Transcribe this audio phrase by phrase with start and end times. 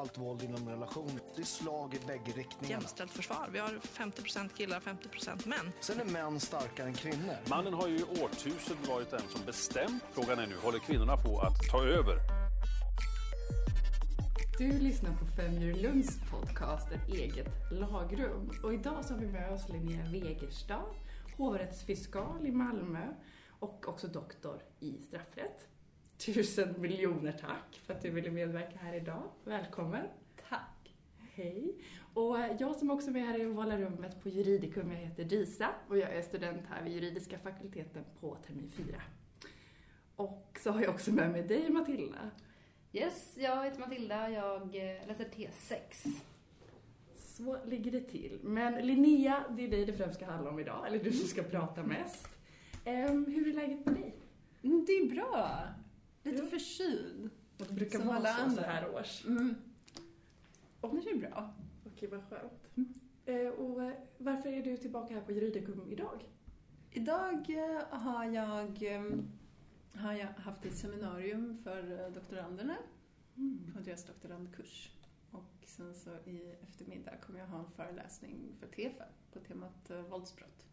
[0.00, 1.20] allt våld inom relation.
[1.34, 2.80] Det är slag i bägge riktningarna.
[2.80, 3.48] Jämställt försvar.
[3.52, 5.72] Vi har 50% killar, 50% män.
[5.80, 7.36] Sen är män starkare än kvinnor.
[7.48, 10.04] Mannen har ju i årtusenden varit den som bestämt.
[10.12, 12.16] Frågan är nu, håller kvinnorna på att ta över?
[14.58, 18.50] Du lyssnar på Femdjur podcast Ett eget lagrum.
[18.62, 20.84] Och idag så har vi med oss Linnea Wegerstad,
[21.36, 23.06] hovrättsfiskal i Malmö
[23.58, 25.66] och också doktor i straffrätt.
[26.18, 29.22] Tusen miljoner tack för att du ville medverka här idag.
[29.44, 30.06] Välkommen!
[30.48, 30.94] Tack!
[31.34, 31.74] Hej!
[32.14, 35.68] Och jag som också är med här i ovala rummet på Juridicum, jag heter Disa
[35.88, 39.02] och jag är student här vid juridiska fakulteten på termin 4.
[40.16, 42.30] Och så har jag också med mig dig Matilda.
[42.92, 46.08] Yes, jag heter Matilda, jag eh, läser T6.
[47.16, 48.38] Så ligger det till.
[48.42, 51.42] Men Linnea, det är dig det främst ska handla om idag, eller du som ska
[51.42, 52.28] prata mest.
[52.86, 54.14] Um, hur är läget med dig?
[54.62, 55.66] Mm, det är bra.
[56.26, 56.50] Lite ja.
[56.50, 57.30] förkyld.
[57.56, 58.62] Det brukar vara så, andra.
[58.62, 59.24] så här års.
[59.26, 59.54] Mm.
[60.80, 61.54] Och det är bra.
[61.86, 62.70] Okej, vad skönt.
[62.76, 62.94] Mm.
[63.28, 66.24] Uh, och uh, varför är du tillbaka här på Juridicum idag?
[66.90, 68.78] Idag uh, har jag
[69.94, 72.76] har jag haft ett seminarium för doktoranderna
[73.36, 73.72] mm.
[73.74, 74.90] på deras doktorandkurs.
[75.30, 80.66] Och sen så i eftermiddag kommer jag ha en föreläsning för TEFA på temat våldsbrott.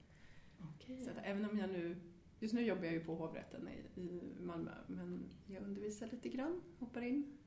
[0.76, 1.04] Okay.
[1.04, 1.98] Så att även om jag nu
[2.44, 6.62] Just nu jobbar jag ju på hovrätten i, i Malmö, men jag undervisar lite grann,
[6.80, 7.38] hoppar in.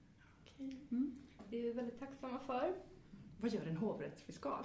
[0.42, 0.77] Okay.
[0.91, 1.14] Mm.
[1.50, 2.75] Det är vi väldigt tacksamma för.
[3.41, 4.64] Vad gör en hovrättsfiskal?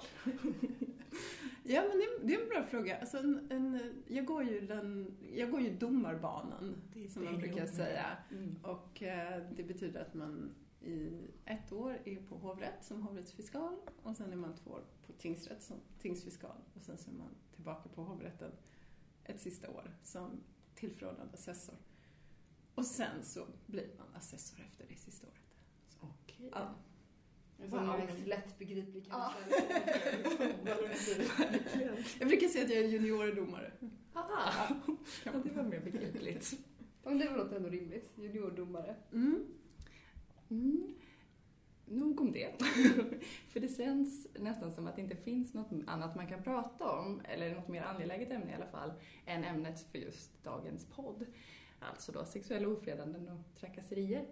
[1.64, 2.98] ja, men det, det, är en bra fråga.
[2.98, 6.76] Alltså en, en, jag, går ju den, jag går ju domarbanan,
[7.08, 8.06] som man brukar säga.
[8.30, 8.56] Mm.
[8.62, 11.10] Och eh, det betyder att man i
[11.44, 15.62] ett år är på hovrätt som hovrättsfiskal och sen är man två år på tingsrätt
[15.62, 18.52] som tingsfiskal och sen så är man tillbaka på hovrätten
[19.24, 20.40] ett sista år som
[20.74, 21.74] tillförordnad assessor.
[22.74, 25.36] Och sen så blir man assessor efter det sista året.
[26.00, 26.50] Okej.
[26.52, 26.74] Ja.
[27.56, 27.86] Wow.
[27.86, 29.38] Max lättbegriplig kanske.
[32.18, 33.72] jag brukar säga att jag är juniordomare.
[34.14, 34.74] Aha.
[35.24, 36.54] Ja, det var mer begripligt.
[37.04, 38.10] Men det låter ändå rimligt.
[38.14, 38.96] Juniordomare.
[39.12, 39.46] Mm.
[40.50, 40.94] Mm.
[41.86, 42.52] Nog om det.
[43.48, 47.20] för det känns nästan som att det inte finns något annat man kan prata om,
[47.24, 48.92] eller något mer angeläget ämne i alla fall,
[49.26, 51.26] än ämnet för just dagens podd.
[51.80, 54.26] Alltså då sexuella ofredanden och trakasserier.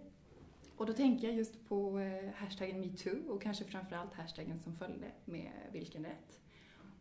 [0.77, 5.11] Och då tänker jag just på eh, hashtaggen metoo och kanske framförallt hashtaggen som följde
[5.25, 6.39] med vilken rätt.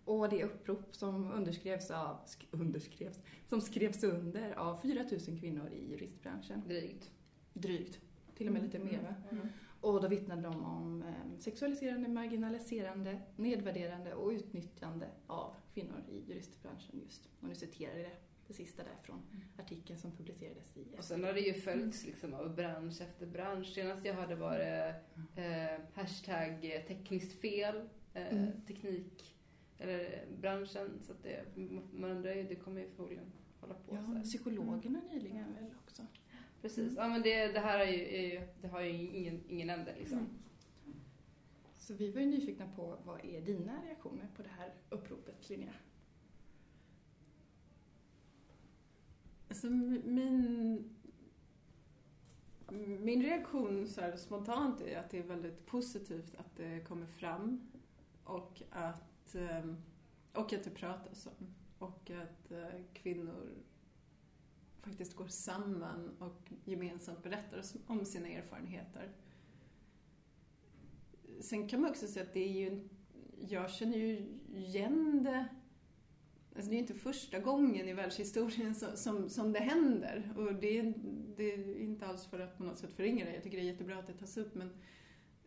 [0.04, 2.16] Och det upprop som underskrevs av,
[2.50, 6.62] underskrevs, som skrevs under av 4 000 kvinnor i juristbranschen.
[6.66, 7.10] Drygt.
[7.52, 8.00] Drygt.
[8.36, 9.14] Till och med lite mer va?
[9.30, 9.48] Mm.
[9.80, 17.00] Och då vittnade de om eh, sexualiserande, marginaliserande, nedvärderande och utnyttjande av kvinnor i juristbranschen
[17.04, 17.28] just.
[17.40, 19.42] Och nu citerar jag det, det sista där från mm.
[19.58, 23.66] artikeln som publicerades i Och sen har det ju följts liksom av bransch efter bransch.
[23.74, 24.94] Senast jag hörde var det
[25.36, 28.60] eh, hashtag tekniskt fel, eh, mm.
[28.66, 29.36] teknik,
[29.78, 31.00] eller branschen.
[31.02, 31.44] Så att det,
[31.92, 34.22] man undrar ju, det kommer ju förmodligen hålla på ja, så här.
[34.22, 35.10] Psykologerna mm.
[35.12, 36.02] nyligen väl också.
[36.60, 36.94] Precis.
[36.96, 39.94] Ja, men det, det här är ju, är ju, det har ju ingen, ingen ände
[39.98, 40.18] liksom.
[40.18, 40.30] Mm.
[41.76, 45.72] Så vi var ju nyfikna på vad är dina reaktioner på det här uppropet, Linnea?
[49.48, 50.90] Alltså min,
[53.00, 57.70] min reaktion så här spontant är att det är väldigt positivt att det kommer fram
[58.24, 59.76] och att, ehm,
[60.32, 61.54] och att det pratas om.
[61.78, 63.48] Och att eh, kvinnor
[64.82, 69.12] faktiskt går samman och gemensamt berättar om sina erfarenheter.
[71.40, 72.88] Sen kan man också säga att det är ju,
[73.48, 75.48] jag känner ju igen det
[76.56, 80.32] Alltså det är inte första gången i världshistorien som, som, som det händer.
[80.36, 80.94] Och det är,
[81.36, 83.34] det är, inte alls för att på något sätt förringa det.
[83.34, 84.54] Jag tycker det är jättebra att det tas upp.
[84.54, 84.70] Men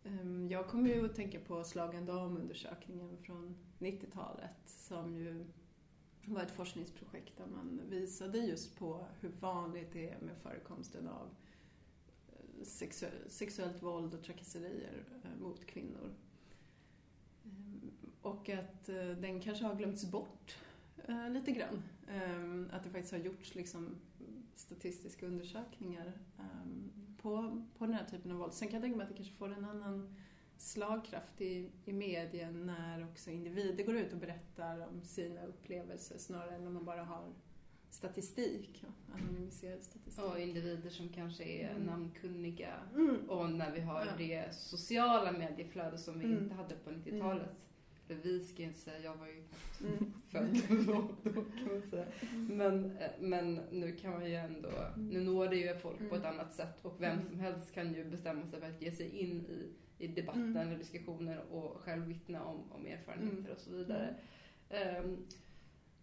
[0.04, 5.46] um, jag kommer ju att tänka på Slagen dam-undersökningen från 90-talet som ju
[6.26, 11.30] var ett forskningsprojekt där man visade just på hur vanligt det är med förekomsten av
[12.28, 12.66] eh,
[13.28, 16.14] sexuellt våld och trakasserier eh, mot kvinnor.
[17.46, 17.92] Ehm,
[18.22, 20.58] och att eh, den kanske har glömts bort
[21.30, 21.84] lite grann.
[22.08, 23.96] Ehm, att det faktiskt har gjorts liksom
[24.56, 26.92] statistiska undersökningar ehm,
[27.22, 28.54] på, på den här typen av våld.
[28.54, 30.16] Sen kan jag tänka mig att det kanske får en annan
[30.58, 36.56] slagkraft i, i medien när också individer går ut och berättar om sina upplevelser snarare
[36.56, 37.34] än när man bara har
[37.90, 40.24] statistik, anonymiserad statistik.
[40.24, 41.84] Och individer som kanske är mm.
[41.84, 42.74] namnkunniga.
[42.96, 43.30] Mm.
[43.30, 44.12] Och när vi har ja.
[44.18, 46.44] det sociala medieflöde som vi mm.
[46.44, 47.50] inte hade på 90-talet.
[48.10, 48.22] Mm.
[48.22, 49.44] För vi ska inte säga, jag var ju
[49.88, 50.14] mm.
[50.28, 52.06] född då, då kan man säga.
[52.32, 52.58] Mm.
[52.58, 56.26] Men, eh, men nu kan man ju ändå, nu når det ju folk på ett
[56.26, 59.46] annat sätt och vem som helst kan ju bestämma sig för att ge sig in
[59.46, 60.72] i i debatten Mm.
[60.72, 63.52] och diskussioner och själv vittna om, om erfarenheter Mm.
[63.52, 64.16] och så vidare.
[64.70, 65.18] Ehm,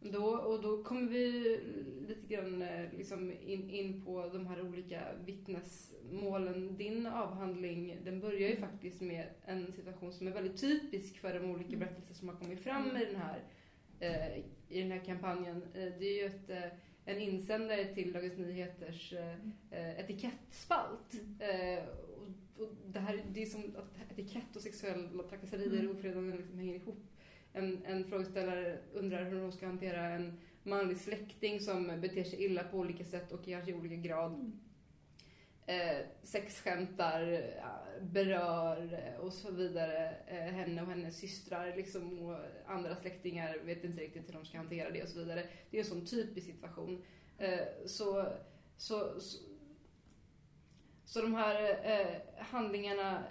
[0.00, 1.30] då, och då kommer vi
[2.08, 6.76] lite grann eh, liksom in, in på de här olika vittnesmålen.
[6.76, 8.70] Din avhandling den börjar ju Mm.
[8.70, 11.80] faktiskt med en situation som är väldigt typisk för de olika Mm.
[11.80, 13.42] berättelser som har kommit fram i den här,
[14.00, 14.38] eh,
[14.68, 15.56] i den här kampanjen.
[15.74, 16.64] Eh, det är ju ett, eh,
[17.04, 19.12] en insändare till Dagens Nyheters
[19.70, 21.14] eh, etikettspalt.
[21.38, 21.84] Eh,
[22.16, 25.88] och, och det, här, det är som att etikett och sexuella trakasserier Mm.
[25.90, 27.06] och ofredanden liksom hänger ihop.
[27.52, 32.64] En, en frågeställare undrar hur hon ska hantera en manlig släkting som beter sig illa
[32.64, 34.52] på olika sätt och kanske i olika grad.
[35.66, 42.36] Eh, sexskämtar, eh, berör eh, och så vidare eh, henne och hennes systrar liksom, och
[42.66, 45.44] andra släktingar vet inte riktigt hur de ska hantera det och så vidare.
[45.70, 47.02] Det är en sån typisk situation.
[47.38, 48.26] Eh, så,
[48.76, 49.40] så, så,
[51.04, 53.24] så de här eh, handlingarna,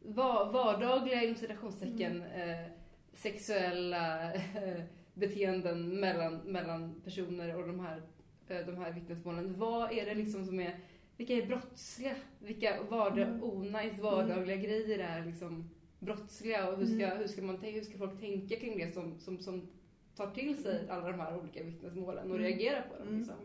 [0.00, 2.66] var, vardagliga inom citationstecken, eh,
[3.12, 4.82] sexuella eh,
[5.14, 8.02] beteenden mellan, mellan personer och de här,
[8.48, 9.54] eh, de här vittnesmålen.
[9.58, 10.78] Vad är det liksom som är,
[11.16, 12.14] vilka är brottsliga?
[12.38, 13.42] Vilka vardag, Mm.
[13.44, 17.18] onajs vardagliga grejer är liksom brottsliga och hur ska, Mm.
[17.18, 19.68] hur ska, man, hur ska folk tänka kring det som, som, som
[20.16, 22.48] tar till sig alla de här olika vittnesmålen och Mm.
[22.48, 23.18] reagerar på dem Mm.
[23.18, 23.36] liksom?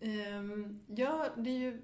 [0.00, 1.80] Ehm, ja, det är ju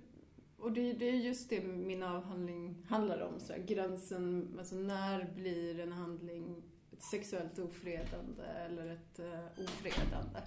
[0.63, 3.41] och det, det är just det min avhandling handlar om.
[3.41, 6.63] Så här, gränsen, alltså när blir en handling
[6.93, 10.41] ett sexuellt ofredande eller ett uh, ofredande?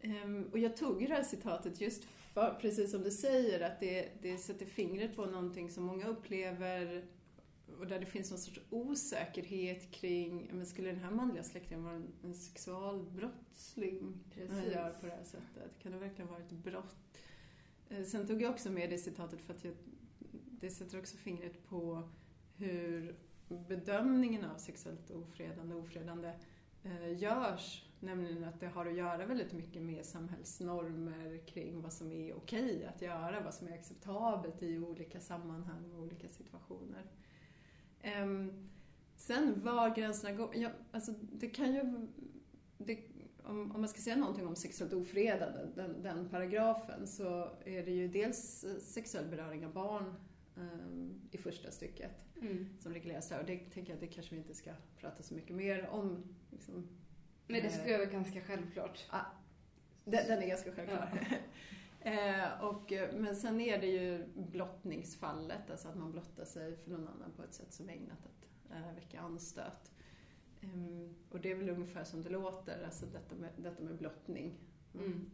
[0.00, 3.80] Ehm, och jag tog ju det här citatet just för, precis som du säger, att
[3.80, 7.04] det, det sätter fingret på någonting som många upplever
[7.78, 11.94] och där det finns någon sorts osäkerhet kring, men skulle den här manliga släktingen vara
[11.94, 14.24] en, en sexualbrottsling?
[14.36, 15.78] jag gör på det här sättet?
[15.82, 17.09] Kan det verkligen vara ett brott?
[17.90, 19.74] Eh, sen tog jag också med det citatet för att jag,
[20.60, 22.08] det sätter också fingret på
[22.56, 23.14] hur
[23.48, 26.32] bedömningen av sexuellt ofredande och ofredande
[26.82, 27.86] eh, görs.
[28.00, 32.84] Nämligen att det har att göra väldigt mycket med samhällsnormer kring vad som är okej
[32.84, 37.04] att göra, vad som är acceptabelt i olika sammanhang och olika situationer.
[38.00, 38.68] Ehm,
[39.16, 42.08] sen var gränserna går, ja, alltså det kan ju,
[42.78, 43.09] det,
[43.44, 47.90] om, om man ska säga någonting om sexuellt ofredande, den, den paragrafen, så är det
[47.90, 50.14] ju dels eh, sexuell beröring av barn
[50.56, 52.10] ehm, i första stycket
[52.42, 52.66] Mm.
[52.78, 53.40] som regleras där.
[53.40, 56.24] Och det tänker jag, det kanske vi inte ska prata så mycket mer om.
[56.50, 56.88] Liksom.
[57.46, 59.06] Men det Eh, skulle jag väl ganska självklart.
[60.04, 61.28] den, den är ganska självklar.
[62.00, 66.90] eh, och, eh, men sen är det ju blottningsfallet, alltså att man blottar sig för
[66.90, 69.92] någon annan på ett sätt som är ägnat att eh, väcka anstöt.
[70.60, 74.58] Ehm, och det är väl ungefär som det låter, alltså detta med, detta med blottning.
[74.94, 75.30] Mm.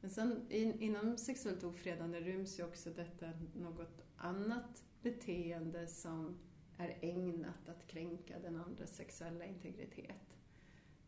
[0.00, 6.38] Men sen in, inom sexuellt ofredande ryms ju också detta något annat beteende som
[6.78, 10.36] är ägnat att kränka den andres sexuella integritet.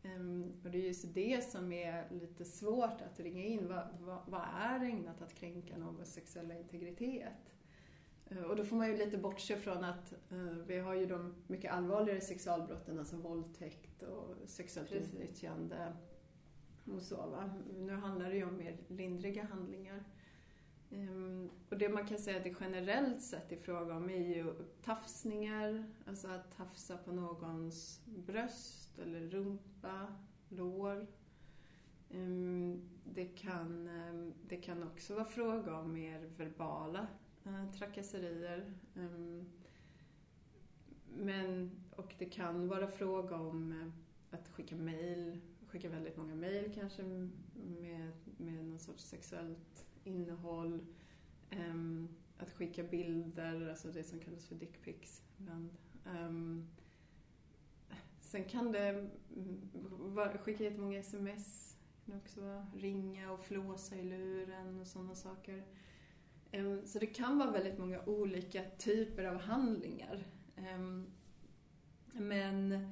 [0.03, 3.67] Ehm, och det är just det som är lite svårt att ringa in.
[3.67, 7.53] Vad, vad, vad är ägnat att kränka någons sexuella integritet?
[8.29, 10.37] Eh, Och då får man ju lite bortse från att eh,
[10.67, 15.93] vi har ju de mycket allvarligare sexualbrotten, alltså våldtäkt och sexuellt utnyttjande
[16.85, 17.15] och så.
[17.15, 17.53] Va?
[17.77, 20.03] Nu handlar det ju om mer lindriga handlingar.
[20.91, 24.53] Ehm, och det man kan säga att det generellt sett är fråga om är ju
[24.83, 30.07] tafsningar, alltså att tafsa på någons bröst eller rumpa,
[30.49, 31.07] lår.
[32.09, 37.07] Ehm, det, kan, ehm, det kan också vara fråga om mer verbala
[37.45, 38.73] Eh, trakasserier.
[38.95, 39.45] Ehm,
[41.17, 46.71] men, och det kan vara fråga om eh, att skicka mejl, skicka väldigt många mejl
[46.75, 47.03] kanske
[47.53, 50.85] med, med någon sorts sexuellt innehåll.
[51.49, 55.69] Ehm, att skicka bilder, alltså det som kallas för dickpics ibland.
[56.05, 56.67] Ehm,
[58.19, 64.03] sen kan det mm, skicka jättemånga sms, det kan också vara ringa och flåsa i
[64.03, 65.63] luren och sådana saker.
[66.51, 70.27] Ehm, så det kan vara väldigt många olika typer av handlingar.
[70.55, 71.05] Ehm,
[72.13, 72.89] men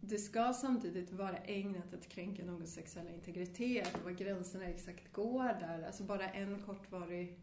[0.00, 5.44] det ska samtidigt vara ägnat att kränka någons sexuella integritet och var gränserna exakt går
[5.44, 5.82] där.
[5.86, 7.38] Alltså bara en kortvarig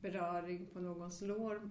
[0.00, 1.70] beröring på någons lår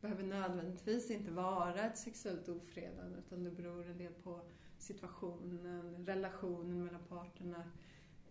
[0.00, 4.40] behöver nödvändigtvis inte vara ett sexuellt ofredande utan det beror en del på
[4.78, 7.64] situationen, relationen mellan parterna,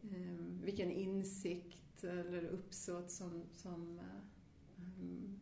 [0.03, 5.39] ehm, vilken insikt eller uppsåt som, som eh, mm,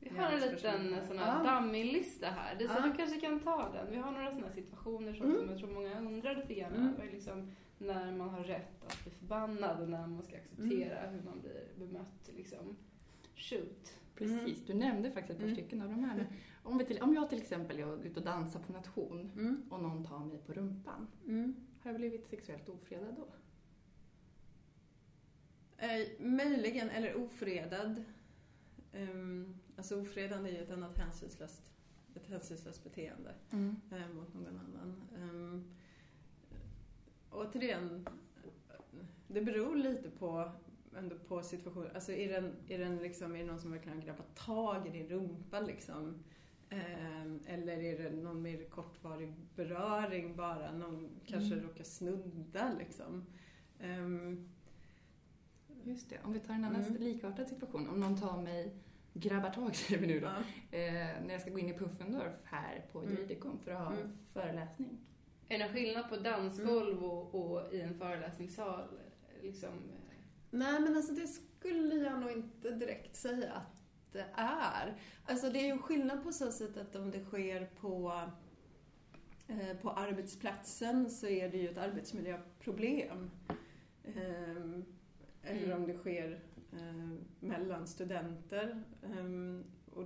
[0.00, 1.44] Vi har en liten sån här Ja.
[1.44, 2.56] dammig lista här.
[2.58, 2.86] Det är så Ja.
[2.86, 3.90] du kanske kan ta den.
[3.90, 5.48] Vi har några sådana situationer som, Mm.
[5.50, 6.88] jag tror många undrar lite grann Mm.
[6.94, 7.10] över.
[7.12, 11.14] Liksom, när man har rätt att bli förbannad och när man ska acceptera Mm.
[11.14, 12.30] hur man blir bemött.
[12.36, 12.76] Liksom.
[13.36, 13.94] Shoot.
[14.14, 15.56] Precis, du nämnde faktiskt ett par Mm.
[15.56, 16.26] stycken av de här.
[16.62, 19.62] Om, vi till, om jag till exempel är ute och dansar på nation Mm.
[19.70, 21.54] och någon tar mig på rumpan, Mm.
[21.82, 23.26] har jag blivit sexuellt ofredad då?
[25.80, 28.04] Eh, möjligen, eller ofredad.
[28.92, 31.72] Um, alltså ofredande är ju ett annat hänsynslöst,
[32.14, 33.34] ett hänsynslöst beteende
[33.90, 34.96] eh, mot någon annan.
[35.18, 35.64] Um,
[37.30, 38.06] återigen,
[39.28, 40.52] det beror lite på,
[40.96, 41.90] ändå på situationen.
[41.94, 44.90] Alltså är, den, är, den liksom, är det någon som verkligen har grabbat tag i
[44.90, 46.24] din rumpa liksom?
[46.70, 50.72] Ehm, eller är det någon mer kortvarig beröring bara?
[50.72, 51.66] Någon kanske Mm.
[51.66, 53.26] råkar snudda liksom?
[55.84, 57.02] Just det, om vi tar en annan Mm.
[57.02, 57.88] likartad situation.
[57.88, 58.74] Om någon tar mig,
[59.12, 60.36] grabbar tag säger vi nu då, ja.
[60.78, 60.92] eh,
[61.26, 63.10] när jag ska gå in i Puffendorf här på Mm.
[63.14, 64.12] Juridikum för att ha Mm.
[64.32, 64.98] föreläsning.
[65.48, 68.88] Är det skillnad på dansgolv och, och i en föreläsningssal?
[69.42, 69.70] Liksom,
[70.50, 73.82] Nej, men alltså det skulle jag nog inte direkt säga att
[74.12, 74.96] det är.
[75.24, 78.22] Alltså det är ju skillnad på så sätt att om det sker på,
[79.48, 83.30] eh, på arbetsplatsen så är det ju ett arbetsmiljöproblem.
[85.42, 85.80] Eller Mm.
[85.82, 86.40] om det sker
[86.72, 88.82] eh, mellan studenter.
[89.02, 90.04] Ehm, och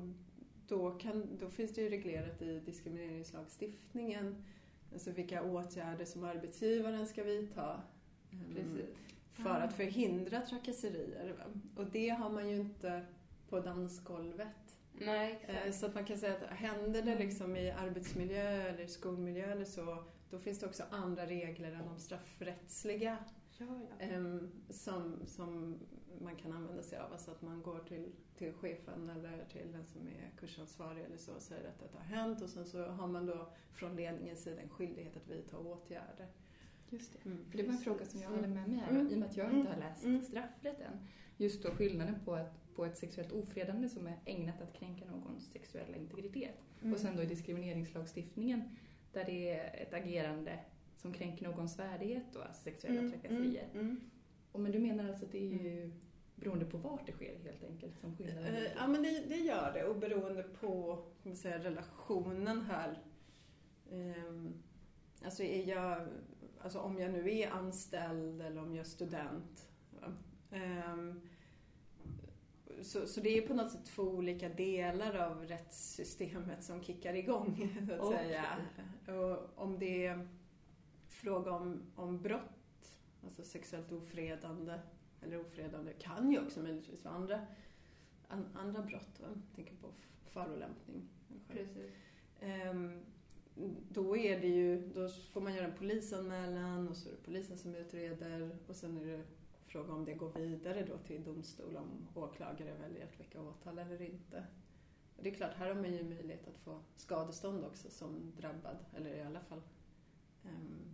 [0.68, 4.44] då, kan, då finns det ju reglerat i diskrimineringslagstiftningen
[4.92, 7.82] alltså vilka åtgärder som arbetsgivaren ska vidta.
[8.54, 8.96] Precis.
[9.30, 11.34] för att förhindra trakasserier.
[11.76, 13.06] Och det har man ju inte
[13.48, 14.76] på dansgolvet.
[14.92, 15.74] Nej, Eh, exakt.
[15.80, 20.04] Så att man kan säga att händer det liksom i arbetsmiljö eller skolmiljö eller så,
[20.30, 23.16] då finns det också andra regler än de straffrättsliga
[23.58, 24.06] Ja, ja.
[24.06, 25.78] em, som, som
[26.20, 27.12] man kan använda sig av.
[27.12, 31.32] Alltså att man går till, till chefen eller till den som är kursansvarig eller så
[31.34, 34.60] och säger att detta har hänt och sen så har man då från ledningens sida
[34.62, 36.26] en skyldighet att vidta åtgärder.
[36.90, 37.28] Just det.
[37.30, 37.44] Mm.
[37.50, 38.42] För det var en fråga som jag Mm.
[38.44, 39.08] hade med mig här, Mm.
[39.10, 39.58] i och med att jag Mm.
[39.58, 40.22] inte har läst Mm.
[40.24, 40.98] straffrätt än.
[41.36, 45.50] Just då skillnaden på ett, på ett sexuellt ofredande som är ägnat att kränka någons
[45.50, 46.54] sexuella integritet.
[46.82, 46.94] Mm.
[46.94, 48.62] Och sen då i diskrimineringslagstiftningen
[49.12, 50.58] där det är ett agerande
[51.04, 53.68] som kränker någons värdighet då, alltså sexuella Mm, trakasserier.
[53.72, 54.00] mm, mm.
[54.52, 55.92] Och men du menar alltså att det är ju
[56.34, 58.74] beroende på vart det sker helt enkelt som skillnaden ligger?
[58.76, 59.84] Ja, men det, det gör det.
[59.84, 63.02] Och beroende på man säga, relationen här.
[63.90, 64.62] Ehm,
[65.24, 66.08] alltså, är jag,
[66.60, 69.68] alltså om jag nu är anställd eller om jag är student.
[70.50, 71.20] Ehm,
[72.82, 77.74] så, så det är på något sätt två olika delar av rättssystemet som kickar igång,
[77.88, 78.18] så att Okej.
[78.18, 78.44] säga.
[79.18, 80.28] Och om det är
[81.24, 84.78] fråga om, om brott, alltså sexuellt ofredande,
[85.22, 87.46] eller ofredande kan ju också möjligtvis vara andra,
[88.28, 89.20] an, andra brott.
[89.20, 89.28] Va?
[89.28, 89.88] Jag tänker på
[90.26, 91.08] förolämpning.
[91.48, 91.92] precis.
[92.40, 93.00] Ehm,
[93.88, 97.58] då är det ju, då får man göra en polisanmälan och så är det polisen
[97.58, 99.22] som utreder och sen är det
[99.66, 104.02] fråga om det går vidare då till domstol om åklagare väljer att väcka åtal eller
[104.02, 104.44] inte.
[105.16, 108.76] Och det är klart, här har man ju möjlighet att få skadestånd också som drabbad,
[108.96, 109.62] eller i alla fall
[110.44, 110.93] ehm,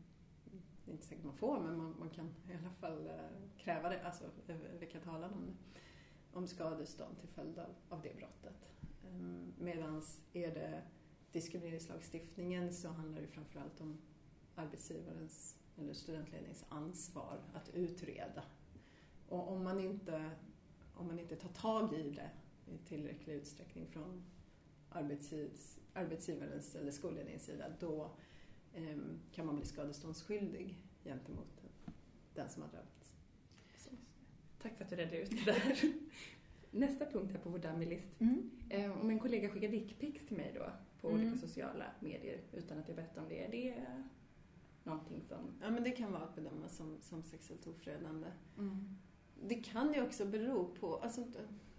[0.90, 3.14] det är inte säkert man får, men man, man kan i alla fall eh,
[3.58, 5.56] kräva det, alltså eh, väcka talan om.
[6.32, 8.70] Om skadestånd till följd av, av det brottet.
[9.04, 10.82] Ehm, Medan är det
[11.32, 13.98] diskrimineringslagstiftningen så handlar det framförallt om
[14.54, 18.42] arbetsgivarens eller studentledningens ansvar att utreda.
[19.28, 20.30] Och om man inte,
[20.94, 22.30] om man inte tar tag i det
[22.72, 24.24] i tillräcklig utsträckning från
[25.94, 28.10] arbetsgivarens eller skolledningens sida, då
[29.32, 31.64] kan man bli skadeståndsskyldig gentemot
[32.34, 33.14] den som har drabbats.
[34.62, 35.78] Tack för att du redde ut det där.
[36.70, 38.18] Nästa punkt här på vår dummy-list.
[38.68, 41.20] Eh, Om en kollega skickar dickpics till mig då på Mm.
[41.20, 43.74] olika sociala medier utan att jag berättar om det, är det
[44.84, 45.38] någonting som...
[45.62, 48.26] Ja, men det kan vara att bedöma som, som sexuellt ofredande.
[49.42, 51.24] Det kan ju också bero på, alltså,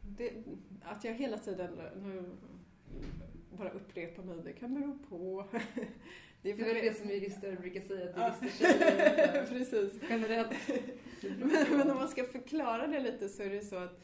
[0.02, 0.44] det,
[0.82, 2.30] att jag hela tiden nu
[3.58, 5.46] bara upprepar mig, det kan bero på...
[6.42, 10.02] Det är väl det som jurister brukar säga, att jurister Precis.
[10.10, 10.58] generellt.
[11.22, 14.00] Men, men om man ska förklara det lite så är det så att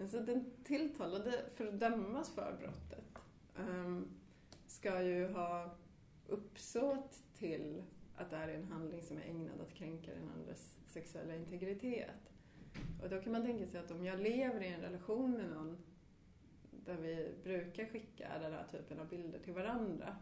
[0.00, 3.04] alltså, den tilltalade för att dömas för brottet
[3.58, 4.08] ehm,
[4.66, 5.76] ska ju ha
[6.26, 7.82] uppsåt till
[8.16, 12.32] att det här är en handling som är ägnad att kränka den andres sexuella integritet.
[13.02, 15.78] Och då kan man tänka sig att om jag lever i en relation med någon
[16.70, 20.16] där vi brukar skicka den här typen av bilder till varandra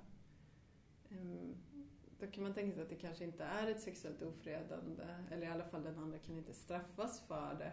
[2.20, 5.50] då kan man tänka sig att det kanske inte är ett sexuellt ofredande, eller i
[5.50, 7.72] alla fall den andra kan inte straffas för det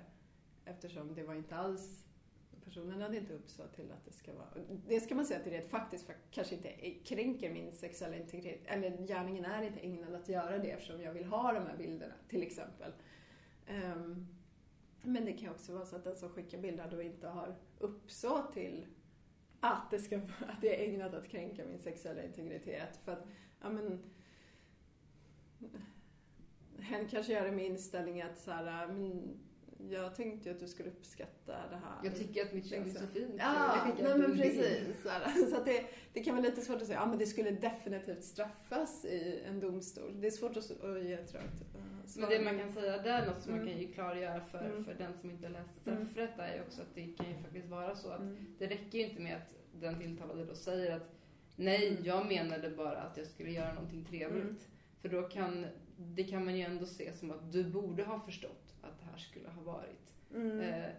[0.66, 2.04] eftersom det var inte alls,
[2.66, 4.48] personen hade inte uppsåt till att det ska vara,
[4.88, 8.62] det ska man säga att det rent faktiskt för, kanske inte kränker min sexuella integritet,
[8.66, 12.14] eller gärningen är inte ägnad att göra det eftersom jag vill ha de här bilderna
[12.28, 12.92] till exempel.
[13.70, 14.28] Um,
[15.02, 17.56] Men det kan ju också vara så att den som skickar bilder då inte har
[17.80, 18.86] uppsåt till
[19.60, 23.00] att det, ska, att det är ägnat att kränka min sexuella integritet.
[23.06, 23.28] För att,
[23.62, 24.04] ja men...
[26.80, 29.38] Hen kanske gör det med inställning att så här, men
[29.90, 31.96] jag tänkte ju att du skulle uppskatta det här.
[32.04, 33.36] Jag tycker att mitt kön är så fint.
[33.38, 35.02] Ja, nej en men precis.
[35.04, 35.50] Så, här.
[35.50, 35.84] så att det,
[36.14, 39.60] det kan vara lite svårt att säga, ja men det skulle definitivt straffas i en
[39.60, 40.22] domstol.
[40.22, 42.22] Det är svårt att, att ge ett rakt uh, svar.
[42.22, 43.74] Men det man kan säga där, något som man Mm.
[43.74, 44.84] kan ju klargöra för, Mm.
[44.84, 46.08] för den som inte läst Mm.
[46.10, 48.46] straffrätt är ju också att det kan ju faktiskt vara så att Mm.
[48.60, 51.16] det räcker ju inte med att den tilltalade då säger att
[51.56, 52.04] nej, Mm.
[52.06, 54.68] jag menade bara att jag skulle göra någonting trevligt.
[55.10, 55.66] För då kan,
[55.98, 59.18] det kan man ju ändå se som att du borde ha förstått att det här
[59.18, 60.14] skulle ha varit.
[60.36, 60.60] Mm.
[60.60, 60.90] Eh,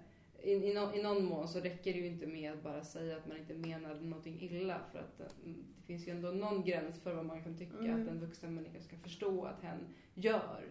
[0.43, 3.17] i, i, nå- I någon mån så räcker det ju inte med att bara säga
[3.17, 4.81] att man inte menade någonting illa.
[4.93, 7.79] För att eh, mm, det finns ju ändå någon gräns för vad man kan tycka
[7.79, 8.03] Mm.
[8.03, 9.79] att en vuxen människa ska förstå att hen
[10.15, 10.65] gör.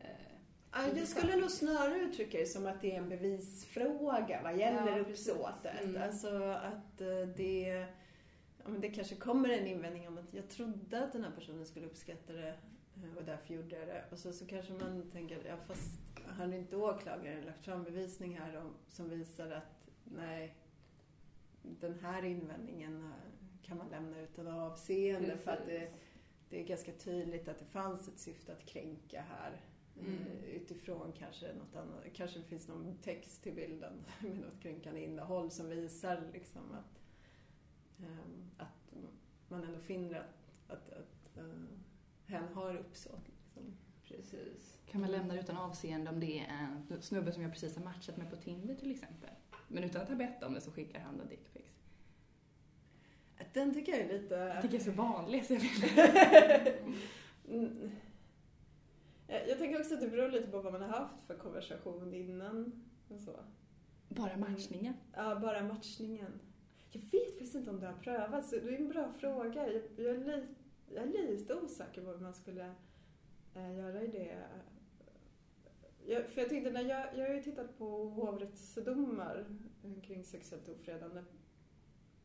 [0.00, 4.96] Eh, jag skulle nog snarare uttrycka det som att det är en bevisfråga vad gäller
[4.96, 5.80] Ja, uppsåtet.
[5.84, 6.02] Mm.
[6.02, 7.86] Alltså att eh, det,
[8.62, 11.66] ja, men det kanske kommer en invändning om att jag trodde att den här personen
[11.66, 12.54] skulle uppskatta det
[13.18, 14.04] och därför gjorde jag det.
[14.10, 18.56] Och så, så kanske man tänker, ja fast har inte åklagaren lagt fram bevisning här
[18.56, 20.54] om, som visar att nej,
[21.62, 25.96] den här invändningen eh, kan man lämna utan avseende för att det, precis.
[26.48, 29.60] det är ganska tydligt att det fanns ett syfte att kränka här.
[30.00, 30.14] Mm.
[30.14, 35.04] Eh, Utifrån kanske något annat, kanske det finns någon text till bilden med något kränkande
[35.04, 37.00] innehåll som visar liksom att,
[37.98, 38.94] ehm, att
[39.48, 40.34] man ändå finner att,
[40.68, 41.38] att, att
[42.28, 43.28] hen har uppsåt.
[43.28, 43.76] Liksom.
[44.08, 44.78] Precis.
[44.86, 46.46] Kan man lämna det utan avseende om det är
[46.90, 49.30] en snubbe som jag precis har matchat med på Tinder till exempel?
[49.68, 51.72] Men utan att ha bett om det så skickar han då dickpics.
[53.52, 54.34] Den tycker jag är lite...
[54.34, 55.46] Jag tycker det är så vanligt.
[55.46, 55.70] Så jag vill...
[57.48, 57.90] Mm.
[59.26, 62.14] Jag jag tänker också att det beror lite på vad man har haft för konversation
[62.14, 62.82] innan.
[63.08, 63.32] Och så.
[64.08, 64.94] Bara matchningen.
[65.16, 66.40] Ja, bara matchningen.
[66.90, 68.50] Jag vet faktiskt inte om det har prövats.
[68.50, 69.72] Det är en bra fråga.
[69.72, 70.46] Jag, jag, är, li,
[70.94, 72.74] jag är lite osäker på hur man skulle
[73.54, 74.44] eh, göra i det.
[76.06, 79.44] Jag, för jag tänkte, när jag, jag har ju tittat på hovrättsdomar
[80.02, 81.22] kring sexuellt ofredande.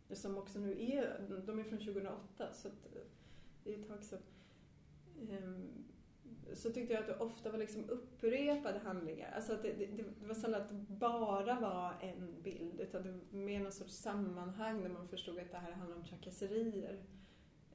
[0.09, 2.87] Som också nu är, de är från 2008 så att,
[3.63, 4.21] det är ett tag sedan.
[5.29, 5.67] Ehm,
[6.53, 9.31] så tyckte jag att det ofta var liksom upprepade handlingar.
[9.35, 9.85] Alltså att det, det,
[10.19, 13.93] det var sällan att det bara var en bild utan det var mer någon sorts
[13.93, 17.03] sammanhang där man förstod att det här handlar om trakasserier.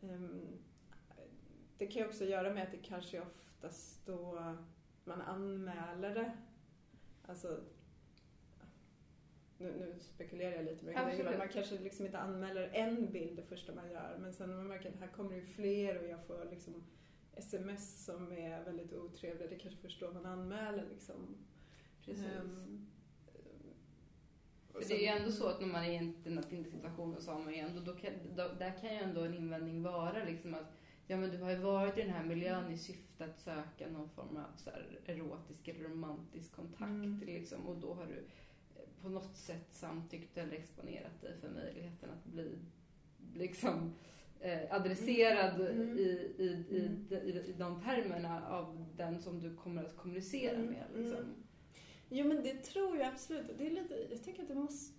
[0.03, 0.59] Ehm,
[1.79, 4.55] det kan ju också göra med att det kanske oftast då
[5.05, 6.33] man anmäler det.
[7.27, 7.61] Alltså,
[9.59, 11.39] nu, nu spekulerar jag lite men Absolut.
[11.39, 14.67] man kanske liksom inte anmäler en bild det första man gör men sen när man
[14.67, 16.85] märker att här kommer det ju fler och jag får liksom
[17.39, 19.49] sms som är väldigt otrevliga.
[19.49, 21.37] Det kanske först då man anmäler liksom.
[22.05, 22.27] Precis.
[24.73, 27.55] Och För det är ju ändå så att när man är i en situation man
[27.55, 30.73] ju ändå, då kan, då, där kan ju ändå en invändning vara liksom att
[31.11, 34.09] ja men du har ju varit i den här miljön i syfte att söka någon
[34.09, 34.71] form av så
[35.07, 37.21] erotisk eller romantisk kontakt Mm.
[37.27, 38.19] liksom och då har du
[38.77, 42.59] eh, på något sätt samtyckt eller exponerat dig för möjligheten att bli
[43.35, 43.95] liksom
[44.41, 45.99] eh, adresserad Mm.
[45.99, 46.03] i,
[46.39, 47.07] i, i, Mm.
[47.11, 50.67] i, i, de termerna av den som du kommer att kommunicera Mm.
[50.67, 50.85] med.
[50.95, 51.17] Liksom.
[51.19, 51.35] Mm.
[52.11, 53.59] Jo men det tror jag absolut.
[53.59, 54.98] Det är lite, jag tänker att det måste,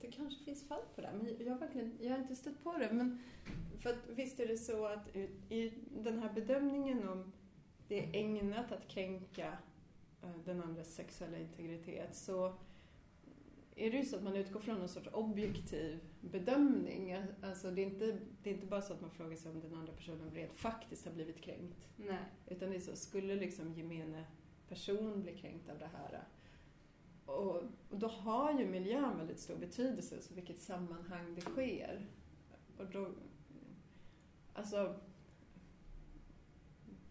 [0.00, 2.92] det kanske finns fall på det men jag verkligen, jag har inte stött på det.
[2.92, 3.18] Men
[3.78, 5.16] för att visst är det så att
[5.48, 7.32] i, den här bedömningen om
[7.88, 9.58] det är ägnat att kränka
[10.22, 12.54] eh, den andres sexuella integritet så
[13.76, 17.16] är det ju så att man utgår från en sorts objektiv bedömning.
[17.42, 19.74] Alltså det är inte, det är inte bara så att man frågar sig om den
[19.74, 21.88] andra personen rent faktiskt har blivit kränkt.
[21.96, 22.18] Nej.
[22.46, 24.24] Utan det är så, skulle liksom gemene
[24.68, 26.24] person bli kränkt av det här?
[27.28, 32.06] Och, då har ju miljön väldigt stor betydelse, så vilket sammanhang det sker.
[32.78, 33.08] Och då,
[34.52, 35.00] alltså,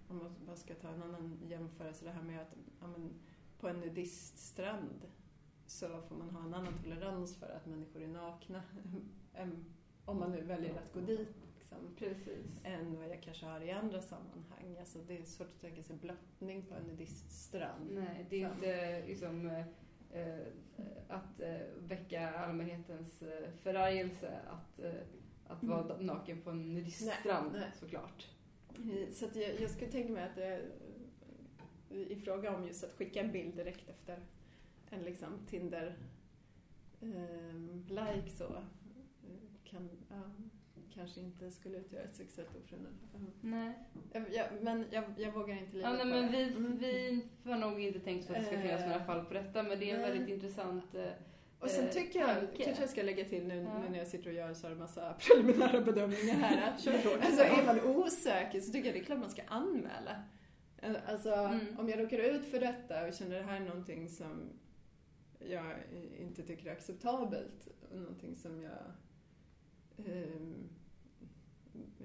[0.07, 3.13] om man bara ska ta en annan jämförelse, det här med att ja, men,
[3.59, 5.05] på en nudiststrand
[5.65, 8.63] så får man ha en annan tolerans för att människor är nakna
[10.05, 11.35] om man nu väljer att gå dit.
[11.57, 12.45] Liksom Precis.
[12.63, 14.77] än vad jag kanske har i andra sammanhang.
[14.79, 17.91] Alltså det är svårt att tänka sig blottning på en nudiststrand.
[17.91, 18.55] Nej, det är Så.
[18.55, 19.63] inte liksom
[21.07, 24.93] att eh, väcka allmänhetens eh, förargelse att, eh,
[25.47, 25.77] att Mm.
[25.77, 28.27] vara naken på en nudiststrand såklart.
[28.69, 30.61] Eh, Så jag, jag skulle tänka mig att det,
[31.89, 34.19] i fråga om just att skicka en bild direkt efter
[34.89, 35.97] en liksom Tinder
[37.01, 38.61] ehm, like så eh,
[39.63, 40.21] kan, ja,
[40.97, 42.89] kanske inte skulle utgöra ett sexuellt ofredande.
[43.15, 43.31] Mm.
[43.41, 43.73] Nej.
[44.13, 46.37] Jag, jag, men jag, jag vågar inte lita Ja, nej, på men det.
[46.37, 47.21] vi, Mm.
[47.43, 49.63] vi har nog inte tänkt så att det ska finnas Eh, några fall på detta,
[49.63, 50.11] men det är en nej.
[50.11, 51.05] väldigt intressant eh,
[51.59, 52.63] Och sen eh, tycker jag, tanke.
[52.63, 53.79] kanske jag ska lägga till nu, Ja.
[53.79, 56.67] nu när jag sitter och gör så här massa preliminära bedömningar här.
[56.71, 56.87] Att,
[57.25, 60.23] alltså är man osäker så tycker jag det är klart man ska anmäla.
[61.07, 61.79] Alltså Mm.
[61.79, 64.49] om jag råkar ut för detta och känner det här är någonting som
[65.39, 65.73] jag
[66.19, 68.77] inte tycker är acceptabelt och någonting som jag
[70.05, 70.69] ehm,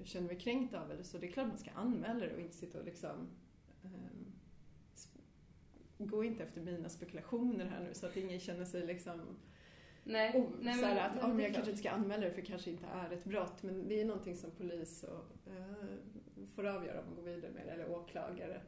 [0.03, 2.55] känner mig kränkt av eller så, det är klart man ska anmäla det och inte
[2.57, 3.27] sitta och liksom
[4.95, 5.17] sp-
[5.97, 9.21] gå inte efter mina spekulationer här nu så att ingen känner sig liksom
[10.03, 12.29] Nej, och nej, men- att nej, om det är jag kanske inte ska anmäla det
[12.31, 16.45] för det kanske inte är ett brott men det är någonting som polis och, eh,
[16.55, 18.61] får avgöra om man går vidare med det eller åklagare.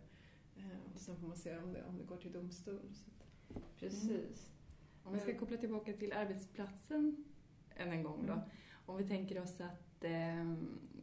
[0.57, 2.79] Eh, och sen får man se om det, om det går till domstol.
[2.93, 4.49] Så att, Precis.
[5.03, 7.25] Om vi ska koppla tillbaka till arbetsplatsen
[7.75, 8.33] än en gång då.
[8.33, 8.45] Mm.
[8.85, 10.45] Om vi tänker oss att eh,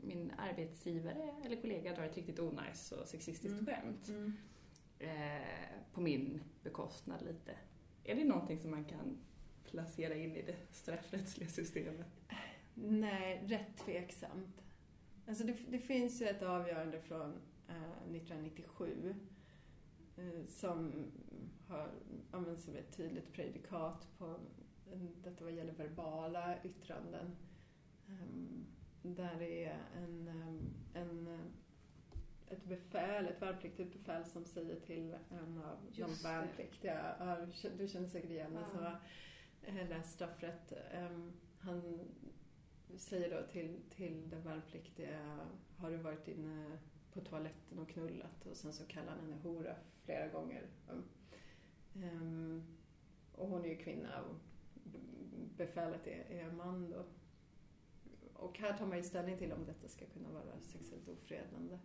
[0.03, 3.67] min arbetsgivare eller kollega drar ett riktigt onajs och sexistiskt Mm.
[3.67, 4.11] skämt
[4.99, 5.43] eh,
[5.93, 7.57] på min bekostnad lite.
[8.05, 9.19] Är det någonting som man kan
[9.65, 12.07] placera in i det straffrättsliga systemet?
[12.75, 14.63] Nej, rätt tveksamt.
[15.27, 17.33] Alltså det, det finns ju ett avgörande från
[17.69, 19.15] eh, 1997
[20.17, 20.93] eh, som
[21.69, 21.91] har
[22.31, 24.37] använts som ett tydligt prejudikat på
[25.25, 27.37] detta vad gäller verbala yttranden.
[28.09, 28.67] Ehm,
[29.03, 31.41] där det är en, ehm, en, eh,
[32.49, 37.47] ett befäl, ett värnpliktigt befäl som säger till en av Just de värnpliktiga, ja,
[37.79, 38.67] du känner säkert igen det, Ja.
[39.63, 40.73] som eh, läst straffrätt.
[40.93, 42.01] Ehm, han
[42.97, 46.79] säger då till, till den värnpliktiga, har du varit inne
[47.13, 48.47] på toaletten och knullat?
[48.47, 50.67] Och sen så kallar han henne hora flera gånger.
[51.97, 52.63] Ehm,
[53.35, 54.37] och hon är ju kvinna och
[55.57, 57.05] befälet är, är man då.
[58.43, 61.79] Och här tar man ju ställning till om detta ska kunna vara sexuellt ofredande.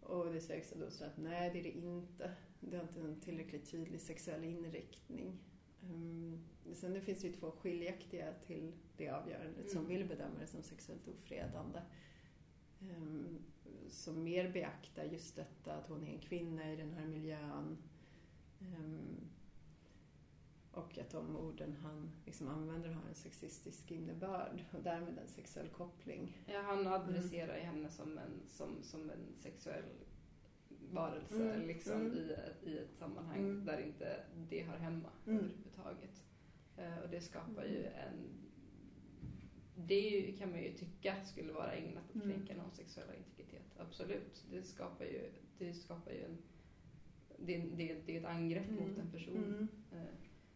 [0.00, 2.34] Och det sägs då så att nej, det är det inte.
[2.60, 5.38] Det har inte en tillräckligt tydlig sexuell inriktning.
[5.82, 9.88] Um, sen det finns det ju två skiljaktiga till det avgörandet som Mm.
[9.88, 11.82] vill bedöma det som sexuellt ofredande.
[12.80, 13.38] Um,
[13.90, 17.78] som mer beaktar just detta att hon är en kvinna i den här miljön.
[18.60, 19.30] Um,
[20.74, 25.68] och att de orden han liksom använder har en sexistisk innebörd och därmed en sexuell
[25.68, 26.36] koppling.
[26.46, 29.84] Ja, han adresserar ju henne som en, som, som en sexuell
[30.92, 32.16] varelse Mm, liksom, mm.
[32.16, 32.36] I,
[32.70, 33.64] i ett sammanhang Mm.
[33.64, 35.38] där inte det hör hemma Mm.
[35.38, 36.22] överhuvudtaget.
[36.76, 38.28] Eh, och det skapar ju en...
[39.76, 42.28] Det kan man ju tycka skulle vara ägnat att Mm.
[42.30, 43.62] kränka någons sexuella integritet.
[43.78, 44.44] Absolut.
[44.50, 46.38] Det skapar ju, det skapar ju en...
[47.38, 49.00] Det, det, det är ett angrepp mot Mm.
[49.00, 49.68] en person.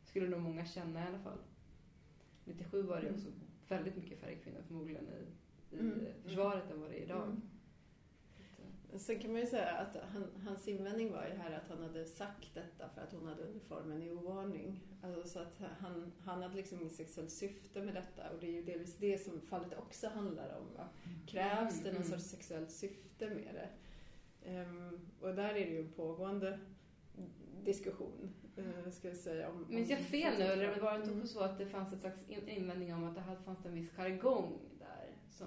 [0.09, 0.25] Mm.
[0.25, 1.38] Skulle nog många känna i alla fall.
[2.44, 3.14] 97 var det Mm.
[3.14, 3.29] också
[3.68, 6.01] väldigt mycket färre kvinnor förmodligen i, i Mm.
[6.23, 7.23] försvaret än vad det är idag.
[7.23, 7.42] Mm.
[8.99, 12.05] Sen kan man ju säga att han, hans invändning var ju här att han hade
[12.05, 14.81] sagt detta för att hon hade uniformen i oordning.
[15.03, 18.51] Alltså så att han, han hade liksom inget sexuellt syfte med detta och det är
[18.53, 20.75] ju delvis det som fallet också handlar om.
[20.77, 20.88] Va?
[21.27, 22.09] Krävs det någon Mm.
[22.09, 23.68] sorts sexuellt syfte med det?
[24.51, 26.59] Ehm, och där är det ju en pågående
[27.65, 29.49] diskussion, uh, ska jag säga.
[29.51, 31.27] Om, Minns jag fel nu eller var det inte Mm.
[31.27, 34.59] så att det fanns ett slags in- invändning om att det fanns en viss jargong
[34.79, 35.47] där som,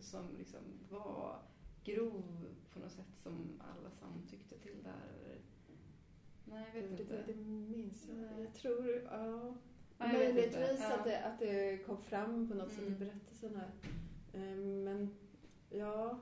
[0.00, 0.60] som liksom
[0.90, 1.38] var
[1.84, 5.38] grov på något sätt som alla samtyckte till där?
[6.44, 7.16] Nej, jag vet Det, inte.
[7.26, 8.40] det, det minns jag.
[8.44, 9.54] Jag tror, ja.
[9.98, 10.08] Ja.
[10.12, 10.94] Möjligtvis Ja.
[10.94, 12.98] att, det, att det kom fram på något sätt i Mm.
[12.98, 13.70] berättelsen här.
[14.32, 15.14] Eh, Men
[15.70, 16.18] ja.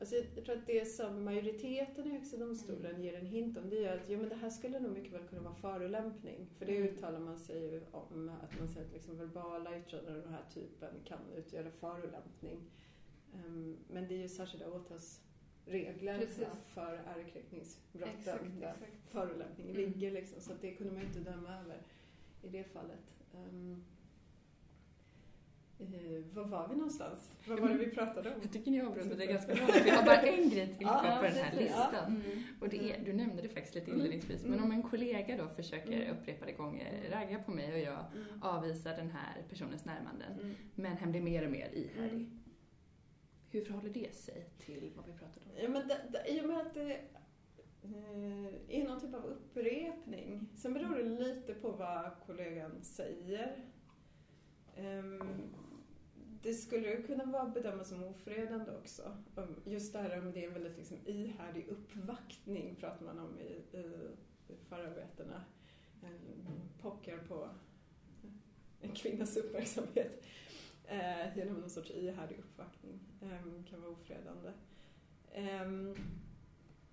[0.00, 3.02] Alltså jag, tror att det som majoriteten i Högsta domstolen Mm.
[3.02, 5.26] ger en hint om det är att jo, men det här skulle nog mycket väl
[5.28, 6.46] kunna vara förolämpning.
[6.58, 6.88] För det Mm.
[6.88, 10.44] uttalar man sig ju om, att man säger att liksom verbala yttranden av den här
[10.54, 12.60] typen kan utgöra förolämpning.
[13.34, 16.46] Ehm, Men det är ju särskilda åtalsregler Precis.
[16.66, 18.92] för ärekränkningsbrotten Exakt, där exakt.
[19.10, 19.90] förolämpningen Mm.
[19.90, 20.40] ligger liksom.
[20.40, 21.82] Så att det kunde man ju inte döma över
[22.42, 23.14] i det fallet.
[23.34, 23.84] Ehm,
[25.78, 27.30] eh, var var vi någonstans?
[27.48, 28.40] Vad var det vi pratade om?
[28.42, 29.64] Jag tycker ni avrundade ganska bra.
[29.86, 31.60] Jag har bara en grej till Ja, kvar på den här precis.
[31.66, 32.22] listan.
[32.26, 32.42] Mm.
[32.60, 33.96] Och det är, du nämnde det faktiskt lite Mm.
[33.98, 34.64] inledningsvis, men Mm.
[34.64, 36.16] om en kollega då försöker Mm.
[36.16, 38.42] upprepade gånger ragga på mig och jag Mm.
[38.42, 40.54] avvisar den här personens närmanden, Mm.
[40.74, 42.16] men hen blir mer och mer ihärdig.
[42.20, 42.40] Mm.
[43.50, 45.50] Hur förhåller det sig till vad vi pratade om?
[45.62, 46.92] Ja, men det, det, I och med att det
[47.82, 50.48] eh, är någon typ av upprepning.
[50.56, 53.64] Sen beror det lite på vad kollegan säger.
[54.76, 55.22] Ehm,
[56.42, 59.16] det skulle kunna vara bedömas som ofredande också.
[59.64, 63.76] Just det här om det är en väldigt liksom ihärdig uppvaktning pratar man om i,
[63.78, 65.44] i förarbetena.
[66.80, 67.48] Pockar på
[68.80, 70.22] en kvinnas uppmärksamhet.
[70.84, 74.52] Eh, genom någon sorts ihärdig uppvaktning Eh, kan vara ofredande.
[75.32, 75.68] Eh,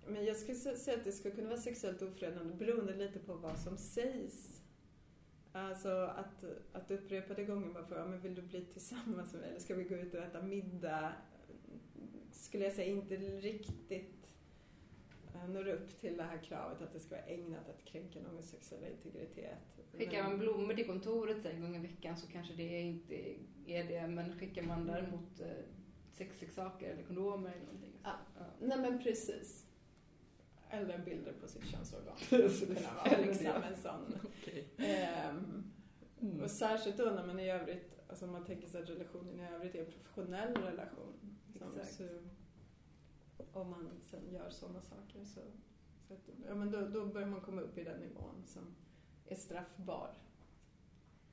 [0.06, 3.58] men jag skulle säga att det skulle kunna vara sexuellt ofredande beroende lite på vad
[3.58, 4.53] som sägs.
[5.56, 9.60] Alltså att, att upprepade gånger bara fråga, men vill du bli tillsammans med mig eller
[9.60, 11.12] ska vi gå ut och äta middag?
[12.30, 14.26] Skulle jag säga inte riktigt
[15.34, 18.50] eh, når upp till det här kravet att det ska vara ägnat att kränka någons
[18.50, 19.58] sexuella integritet.
[19.98, 23.14] Skickar Men- man blommor till kontoret en gång i veckan så kanske det inte
[23.66, 24.06] är det.
[24.06, 25.46] Men skickar man däremot eh,
[26.12, 27.92] sexleksaker eller kondomer eller någonting.
[27.92, 28.12] Så, Ja.
[28.38, 28.44] ja.
[28.66, 29.63] Nej men precis.
[30.70, 32.14] Eller bilder på sitt könsorgan.
[32.28, 32.40] Precis.
[32.40, 33.66] Det skulle kunna vara Eller liksom det.
[33.66, 34.18] en sån.
[34.84, 39.46] Ehm, Och särskilt då när man i övrigt, alltså man tänker sig att relationen i
[39.54, 41.12] övrigt är en professionell relation.
[41.58, 41.94] Som, Exakt.
[41.94, 42.08] så,
[43.52, 45.40] om man sen gör sådana saker så,
[46.08, 48.62] så att, ja, men då, då börjar man komma upp i den nivån som
[49.26, 50.10] är straffbar.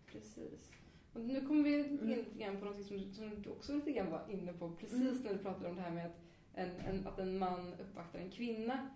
[0.06, 0.72] Precis.
[1.14, 2.08] Och nu kommer vi in Mm.
[2.08, 5.18] lite grann på något som, som du också lite grann var inne på precis Mm.
[5.24, 6.18] när du pratade om det här med att
[6.54, 8.90] en, en, att en man uppvaktar en kvinna.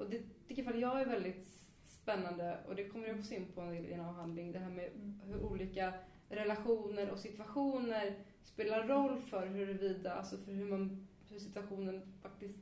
[0.00, 1.46] Och det tycker fall jag är väldigt
[1.82, 4.52] spännande och det kommer jag också in på i en avhandling.
[4.52, 4.90] Det här med
[5.24, 5.92] hur olika
[6.28, 12.58] relationer och situationer spelar roll för huruvida, alltså för hur, man, hur situationen faktiskt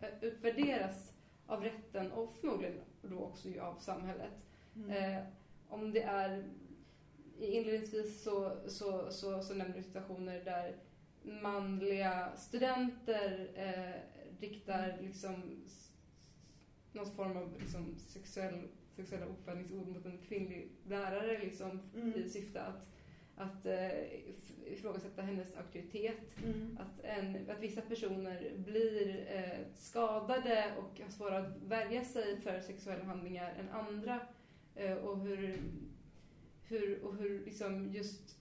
[0.00, 1.12] eh, utvärderas
[1.46, 4.32] av rätten och förmodligen då också av samhället.
[4.76, 4.90] Mm.
[4.90, 5.22] Eh,
[5.68, 6.44] om det är
[7.38, 10.76] inledningsvis så, så, så, så nämner du situationer där
[11.22, 14.00] manliga studenter eh,
[14.40, 15.64] riktar liksom
[16.92, 22.14] någon form av liksom sexuell, sexuella uppfattningsord mot en kvinnlig lärare liksom, Mm.
[22.14, 22.86] i syfte att,
[23.36, 23.90] att eh,
[24.28, 26.16] if- ifrågasätta hennes auktoritet.
[26.44, 26.78] Mm.
[26.80, 32.60] Att, en, att vissa personer blir eh, skadade och har svårare att värja sig för
[32.60, 34.20] sexuella handlingar än andra.
[34.74, 35.62] Eh, och hur,
[36.68, 38.36] hur, och hur liksom just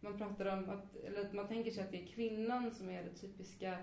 [0.00, 3.02] man pratar om att, eller att man tänker sig att det är kvinnan som är
[3.04, 3.78] det typiska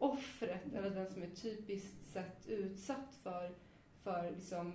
[0.00, 3.50] offret eller den som är typiskt sett utsatt för,
[4.02, 4.72] för liksom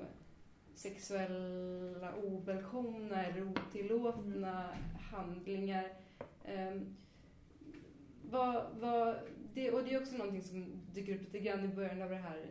[0.75, 4.69] sexuella ovälkomna eller otillåtna
[5.11, 5.93] handlingar.
[6.47, 6.95] Um,
[8.29, 9.15] vad, vad,
[9.53, 12.15] det, och det är också någonting som dyker upp lite grann i början av det
[12.15, 12.45] här,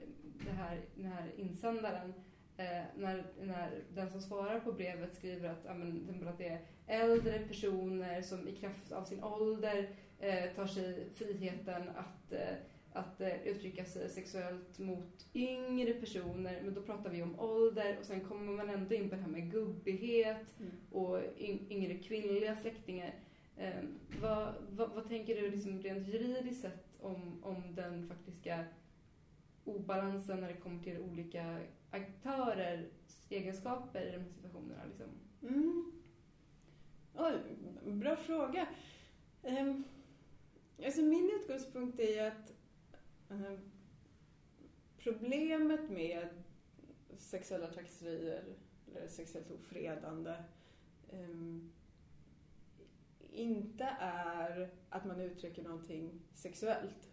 [0.45, 2.15] det här, den här insändaren.
[2.57, 7.39] Eh, när, när den som svarar på brevet skriver att, amen, att det är äldre
[7.39, 9.87] personer som i kraft av sin ålder eh,
[10.57, 12.55] tar sig friheten att, eh,
[12.93, 16.61] att eh, uttrycka sig sexuellt mot yngre personer.
[16.65, 19.29] Men då pratar vi om ålder och sen kommer man ändå in på det här
[19.31, 20.73] med gubbighet Mm.
[20.91, 23.15] och yng- yngre kvinnliga släktingar.
[23.57, 23.83] Eh,
[24.23, 28.65] vad, vad, vad tänker du liksom rent juridiskt sett om, om den faktiska
[29.65, 31.59] obalansen när det kommer till olika
[31.91, 32.85] aktörers
[33.31, 34.85] egenskaper i de här situationerna?
[34.89, 35.07] Liksom?
[35.43, 35.93] Mm.
[37.15, 37.35] Oj,
[37.93, 38.67] bra fråga.
[39.43, 39.85] Um,
[40.85, 42.53] alltså min utgångspunkt är att
[43.31, 43.59] ehm,
[44.99, 46.29] problemet med
[47.19, 48.45] sexuella trakasserier
[48.97, 50.35] eller sexuellt ofredande
[51.13, 51.73] ehm,
[53.33, 57.11] inte är att man uttrycker någonting sexuellt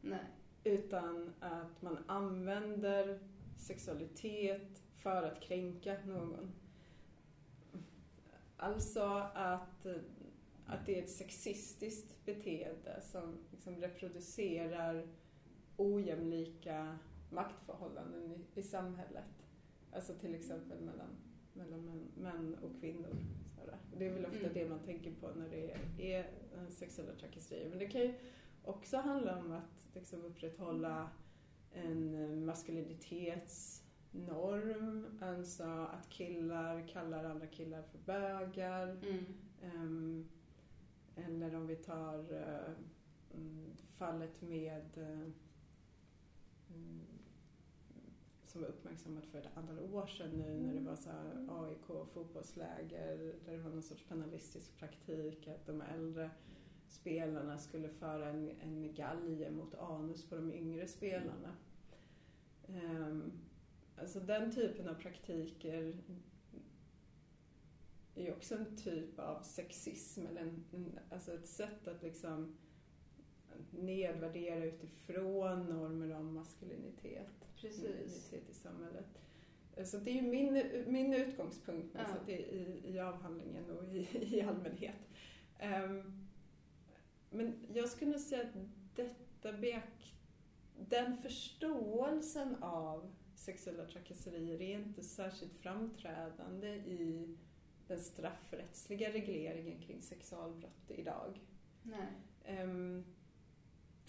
[0.00, 0.24] Nej.
[0.64, 3.20] utan att man använder
[3.56, 6.52] sexualitet för att kränka någon.
[8.56, 9.86] Alltså att,
[10.68, 15.06] att det är ett sexistiskt beteende som liksom reproducerar
[15.76, 16.98] ojämlika
[17.30, 19.24] maktförhållanden i, i samhället.
[19.92, 21.08] Alltså till exempel mellan,
[21.52, 23.10] mellan män, män och kvinnor.
[23.56, 23.76] Sådär.
[23.98, 24.50] Det är väl ofta Mm.
[24.54, 26.30] det man tänker på när det är, är
[26.70, 27.68] sexuella trakasserier.
[27.68, 28.14] Men det kan ju
[28.64, 31.10] också handla om att liksom upprätthålla
[31.72, 35.06] en maskulinitetsnorm.
[35.20, 38.88] Alltså att killar kallar andra killar för bögar.
[38.88, 39.24] Mm.
[39.62, 40.28] Ehm,
[41.26, 42.74] eller om vi tar eh,
[43.34, 45.30] mm, fallet med eh,
[46.74, 47.00] mm,
[48.46, 51.10] som var uppmärksammat för ett antal år sedan nu när det var så
[51.48, 56.30] AIK fotbollsläger där det var någon sorts penalistisk praktik att de äldre
[56.88, 61.56] spelarna skulle föra en, en galge mot anus på de yngre spelarna.
[62.68, 63.32] Ehm,
[63.96, 65.96] alltså den typen av praktiker
[68.18, 72.56] är ju också en typ av sexism, eller en, en, alltså ett sätt att liksom
[73.70, 77.82] nedvärdera utifrån normer om maskulinitet, Precis.
[77.82, 79.06] maskulinitet i samhället.
[79.84, 82.00] Så det är ju min, min utgångspunkt Ja.
[82.00, 85.08] alltså det i, i avhandlingen och i, i allmänhet.
[85.58, 86.28] Ehm,
[87.30, 88.54] men jag skulle nog säga att
[88.94, 89.52] detta
[90.88, 97.36] den förståelsen av sexuella trakasserier är inte särskilt framträdande i
[97.88, 101.40] den straffrättsliga regleringen kring sexualbrott idag.
[101.82, 102.06] Nej.
[102.44, 103.04] Ehm,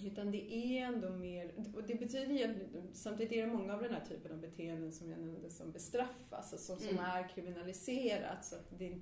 [0.03, 2.55] utan det är ändå mer, och det betyder ju,
[2.93, 6.53] samtidigt är det många av den här typen av beteenden som jag nämnde som bestraffas,
[6.53, 7.05] alltså som Mm.
[7.05, 8.45] är kriminaliserat.
[8.45, 8.97] Så att det,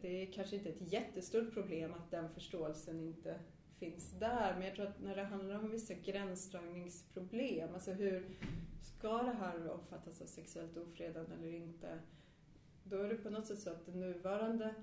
[0.00, 3.38] det är kanske inte ett jättestort problem att den förståelsen inte
[3.78, 4.54] finns där.
[4.54, 8.28] Men jag tror att när det handlar om vissa gränsdragningsproblem, alltså hur
[8.82, 11.98] ska det här omfattas av sexuellt ofredande eller inte?
[12.84, 14.74] Då är det på något sätt så att den nuvarande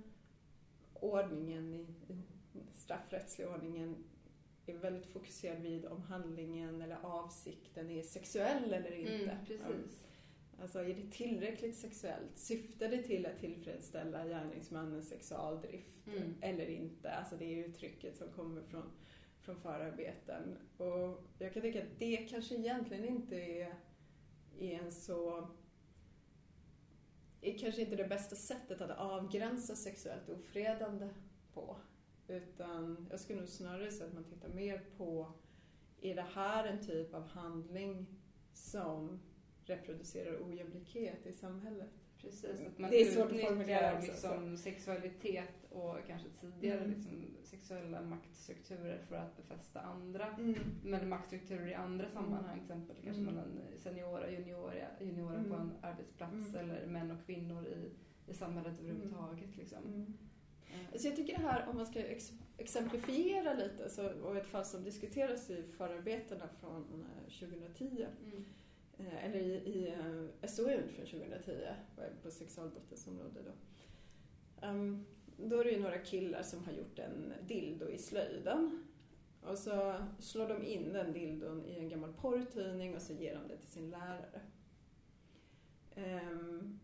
[0.94, 1.88] ordningen i,
[2.74, 3.96] straffrättsliga ordningen
[4.66, 9.14] är väldigt fokuserad vid om handlingen eller avsikten är sexuell eller inte.
[9.14, 10.00] Mm, precis.
[10.62, 12.38] Alltså är det tillräckligt sexuellt?
[12.38, 16.36] Syftar det till att tillfredsställa gärningsmannens sexualdrift Mm.
[16.42, 17.12] eller inte?
[17.12, 18.92] Alltså det är uttrycket som kommer från,
[19.42, 20.58] från förarbeten.
[20.78, 23.76] Och jag kan tycka att det kanske egentligen inte är,
[24.60, 25.48] är en så
[27.42, 31.10] är kanske inte det bästa sättet att avgränsa sexuellt ofredande
[31.54, 31.78] på.
[32.28, 35.32] Utan jag skulle nog snarare säga att man tittar mer på,
[36.02, 38.08] är det här en typ av handling
[38.54, 39.20] som
[39.66, 42.01] reproducerar ojämlikhet i samhället?
[42.22, 46.92] Precis, att man Det är svårt att formulera också, liksom sexualitet och kanske tidigare Mm.
[46.92, 50.28] liksom sexuella maktstrukturer för att befästa andra.
[50.28, 50.56] Mm.
[50.84, 53.34] Men maktstrukturer i andra sammanhang, till exempel kanske Mm.
[53.34, 55.50] mellan seniora och juniora, juniora Mm.
[55.50, 56.56] på en arbetsplats Mm.
[56.56, 57.92] eller män och kvinnor i,
[58.32, 59.58] i samhället överhuvudtaget.
[59.58, 59.78] Liksom.
[59.86, 60.14] Mm.
[60.92, 64.48] Eh, Så jag tycker det här, om man ska ex- exemplifiera lite, så, och ett
[64.48, 68.38] fall som diskuteras i förarbetena från eh, 2010, Mm.
[68.38, 68.42] eh,
[69.02, 71.52] Eh, eller i, i SOU från 2010
[72.24, 73.52] på sexualbrottets område då.
[74.68, 75.06] Um,
[75.38, 78.84] då är det ju några killar som har gjort en dildo i slöjden.
[79.42, 83.48] Och så slår de in den dildon i en gammal porrtidning och så ger de
[83.48, 84.42] det till sin lärare.
[85.96, 86.80] Um,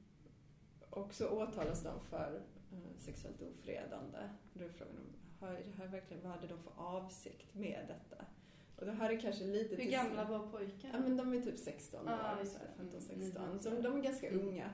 [0.90, 2.42] och så åtalas de för
[2.74, 4.30] uh, sexuellt ofredande.
[4.54, 8.26] Då är frågan om, är det här verkligen, vad hade de för avsikt med detta?
[8.78, 9.76] Och det här är kanske lite...
[9.76, 10.94] Hur gamla var pojkarna?
[10.94, 12.98] Ja, men de är typ 16 år, Ah, just så här, det.
[12.98, 13.46] 15-16.
[13.46, 13.60] Mm.
[13.60, 14.48] Så de är ganska Mm.
[14.48, 14.70] unga.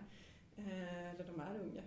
[0.58, 1.82] Eh, eller de är unga.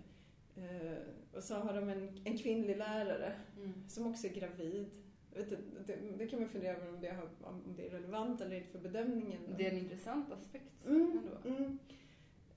[0.55, 0.97] Eh,
[1.33, 3.89] och så har de en, en kvinnlig lärare Mm.
[3.89, 4.91] som också är gravid.
[5.33, 8.41] Vet du, det, det kan man fundera över om det, har, om det är relevant
[8.41, 9.41] eller inte för bedömningen.
[9.57, 11.49] Det är en intressant aspekt Mm, ändå.
[11.57, 11.79] mm.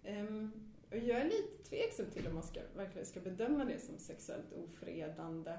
[0.05, 0.53] Ehm,
[0.91, 4.53] och jag är lite tveksam till om man ska, verkligen ska bedöma det som sexuellt
[4.53, 5.59] ofredande.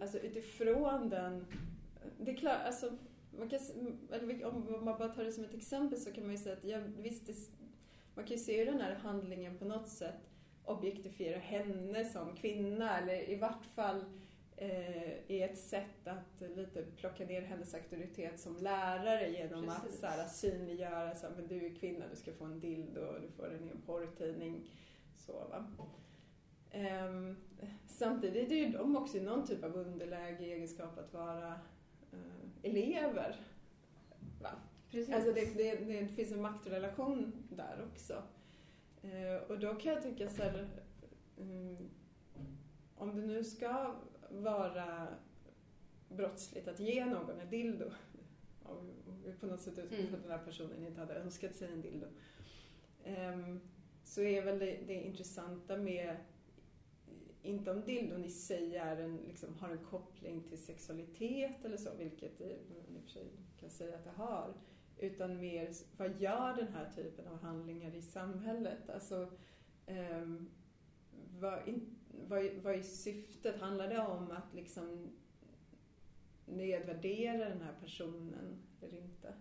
[0.00, 1.46] Alltså utifrån den...
[2.18, 2.90] Det är klart, alltså,
[3.38, 3.60] man kan,
[4.44, 6.78] om man bara tar det som ett exempel så kan man ju säga att ja,
[6.98, 7.34] visst, det,
[8.14, 10.30] man kan ju se hur den här handlingen på något sätt
[10.64, 14.04] objektifierar henne som kvinna eller i vart fall
[14.56, 20.00] eh, är ett sätt att lite plocka ner hennes auktoritet som lärare genom att Precis.
[20.00, 23.20] så här, synliggöra så här, men du är kvinna, du ska få en dildo och
[23.20, 24.70] du får den i en porrtidning.
[25.16, 25.66] Så, va?
[26.70, 27.36] Ehm,
[27.86, 31.54] samtidigt är ju de också i någon typ av underläge i egenskap att vara eh,
[32.62, 33.36] elever.
[34.42, 34.50] Va?
[34.90, 35.14] Precis.
[35.14, 38.22] Alltså det, det, det finns en maktrelation där också.
[39.02, 40.68] Eh, och då kan jag tycka så här,
[41.40, 41.76] mm,
[42.96, 43.94] om det nu ska
[44.30, 45.08] vara
[46.08, 47.90] brottsligt att ge någon en dildo,
[48.62, 48.92] om
[49.24, 50.06] vi på något sätt utgår Mm.
[50.08, 52.06] från att den här personen inte hade önskat sig en dildo,
[53.04, 53.60] ehm,
[54.04, 56.16] så är väl det, det intressanta med
[57.44, 61.94] inte om dildon i sig är en, liksom, har en koppling till sexualitet eller så,
[61.98, 62.52] vilket det
[62.88, 63.26] i och för sig
[63.60, 64.54] kan säga att det har.
[64.98, 68.90] Utan mer, vad gör den här typen av handlingar i samhället?
[68.90, 69.30] Alltså,
[69.86, 70.50] ehm,
[71.38, 71.96] vad, in,
[72.28, 73.60] vad, vad är syftet?
[73.60, 75.10] Handlar det om att liksom
[76.46, 79.34] nedvärdera den här personen eller inte?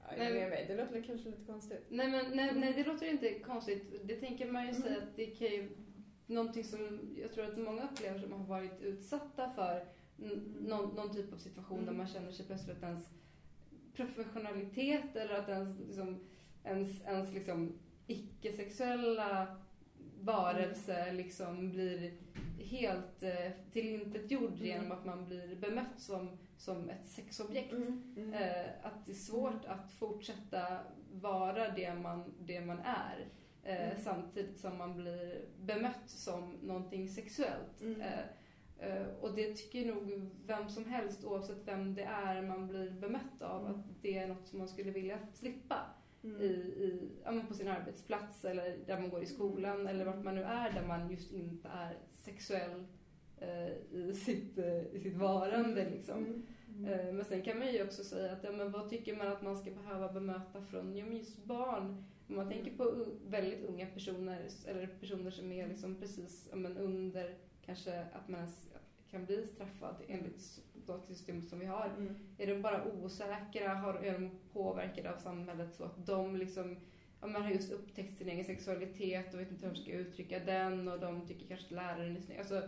[0.00, 0.50] Ja, jag Nej.
[0.50, 1.84] vet, det låter kanske lite konstigt.
[1.88, 3.94] Nej, men, nej, nej, det låter inte konstigt.
[4.04, 4.82] Det tänker man ju Mm.
[4.82, 5.76] säga att det kan ju...
[6.28, 9.84] Någonting som jag tror att många upplever som har varit utsatta för
[10.60, 11.96] någon, någon typ av situation där Mm.
[11.96, 13.08] man känner sig plötsligt att ens
[13.94, 16.20] professionalitet eller att ens, liksom,
[16.64, 17.72] ens, ens liksom,
[18.06, 19.56] icke-sexuella
[20.20, 21.16] varelse Mm.
[21.16, 22.12] liksom blir
[22.58, 24.66] helt eh, tillintetgjord Mm.
[24.66, 27.72] genom att man blir bemött som, som ett sexobjekt.
[27.72, 28.32] Mm.
[28.34, 30.78] Eh, att det är svårt att fortsätta
[31.12, 33.26] vara det man, det man är.
[33.68, 33.96] Eh, Mm.
[34.04, 37.80] Samtidigt som man blir bemött som någonting sexuellt.
[37.80, 38.00] Mm.
[38.00, 38.20] Eh,
[38.78, 43.42] eh, och det tycker nog vem som helst, oavsett vem det är man blir bemött
[43.42, 43.80] av, Mm.
[43.80, 45.76] att det är något som man skulle vilja slippa
[46.24, 46.40] Mm.
[46.40, 50.34] i, i, ja, på sin arbetsplats eller där man går i skolan eller vart man
[50.34, 52.86] nu är där man just inte är sexuell
[53.92, 54.58] i, sitt,
[54.92, 55.90] i sitt varande.
[55.90, 56.42] Liksom.
[56.68, 57.16] Mm.
[57.16, 59.56] Men sen kan man ju också säga att ja, men vad tycker man att man
[59.56, 64.86] ska behöva bemöta från ja, just barn Om man tänker på väldigt unga personer, eller
[64.86, 67.34] personer som är liksom precis men under
[67.66, 68.48] kanske att man
[69.10, 71.92] kan bli straffad enligt datasystemet som vi har.
[71.96, 72.14] Mm.
[72.38, 73.74] Är de bara osäkra?
[73.74, 76.76] Har, är de påverkade av samhället så att de liksom
[77.20, 80.38] Ja, man har just upptäckt sin egen sexualitet och vet inte hur de ska uttrycka
[80.38, 82.38] den och de tycker kanske att läraren är snygg.
[82.38, 82.62] Alltså,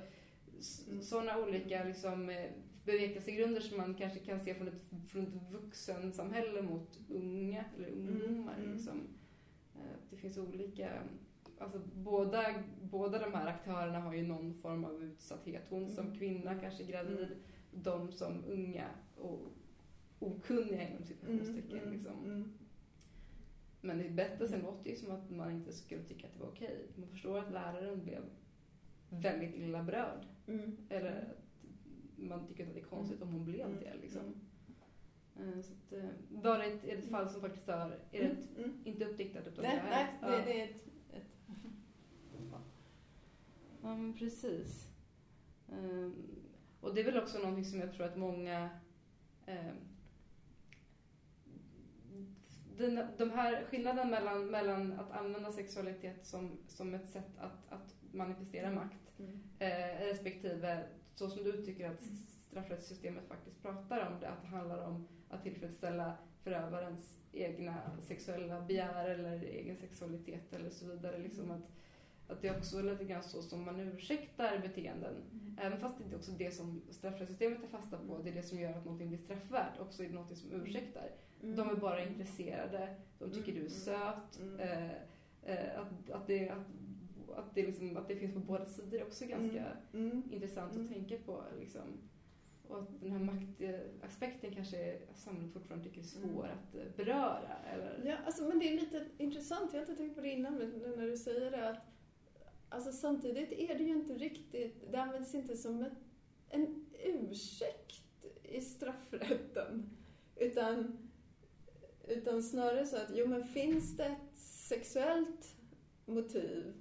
[0.89, 1.03] Mm.
[1.03, 2.51] sådana olika liksom, eh,
[2.85, 8.55] bevekelsegrunder som man kanske kan se från ett, från ett vuxensamhälle mot unga eller ungdomar.
[8.59, 8.73] Mm.
[8.73, 9.01] Liksom.
[9.81, 11.03] Eh, Det finns olika,
[11.59, 12.45] alltså båda,
[12.83, 15.63] båda de här aktörerna har ju någon form av utsatthet.
[15.69, 16.19] Hon som Mm.
[16.19, 17.29] kvinna, kanske gravid,
[17.73, 19.39] de som unga och
[20.19, 21.79] okunniga inom citationstecken.
[21.79, 21.91] Mm.
[21.93, 22.25] Liksom.
[22.25, 22.53] Mm.
[23.81, 26.77] Men i berättelsen låter ju som att man inte skulle tycka att det var okej.
[26.97, 28.23] Man förstår att läraren blev
[29.11, 30.27] väldigt illa berörd.
[30.47, 30.77] Mm.
[30.89, 31.37] Eller att
[32.17, 33.81] man tycker att det är konstigt om hon blev Mm.
[33.81, 33.95] det.
[34.03, 34.23] Liksom.
[35.37, 37.75] Eh, Så att, eh, var det ett, ett fall som faktiskt har,
[38.13, 38.81] är det ett, Mm.
[38.85, 40.29] inte uppdiktat utan Nej, det har nej, Ja.
[40.47, 41.25] det är ett, ett
[43.83, 44.87] Ja, men precis.
[45.73, 46.15] Ehm,
[46.81, 48.71] och det är väl också någonting som jag tror att många...
[49.47, 49.77] ehm,
[52.77, 57.95] den, de här skillnaden mellan, mellan att använda sexualitet som, som ett sätt att, att
[58.13, 59.41] manifestera makt Mm.
[59.59, 62.03] eh, respektive så som du tycker att
[62.51, 69.09] straffrättssystemet faktiskt pratar om det, att det handlar om att tillfredsställa förövarens egna sexuella begär
[69.11, 71.19] eller egen sexualitet eller så vidare.
[71.19, 71.71] Liksom att,
[72.29, 75.15] att det är också lite grann så som man ursäktar beteenden.
[75.61, 78.43] Även fast det inte också är det som straffrättssystemet tar fasta på, det är det
[78.43, 81.11] som gör att någonting blir straffvärt, också är det någonting som ursäktar.
[81.43, 81.57] Mm.
[81.57, 83.71] De är bara intresserade, de tycker du är Mm.
[83.71, 84.61] söt, Mm.
[84.61, 84.91] eh,
[85.43, 86.67] eh, att, att, det, att,
[87.37, 90.23] att, det liksom, att det finns på båda sidor är också ganska Mm.
[90.31, 90.87] intressant Mm.
[90.87, 91.43] att tänka på.
[91.61, 91.83] Liksom.
[92.71, 96.59] Och att den här maktaspekten kanske samhället fortfarande tycker är svår Mm.
[96.59, 97.57] att eh, beröra.
[97.73, 98.03] Eller?
[98.05, 100.71] Ja, alltså, men det är lite intressant, jag har inte tänkt på det innan, men
[100.97, 101.79] när du säger det att
[102.69, 105.93] alltså, samtidigt är det ju inte riktigt, det används inte som ett,
[106.49, 108.03] en ursäkt
[108.43, 109.91] i straffrätten.
[110.37, 110.99] Utan,
[112.09, 115.57] utan snarare så att, jo men finns det ett sexuellt
[116.07, 116.73] motiv,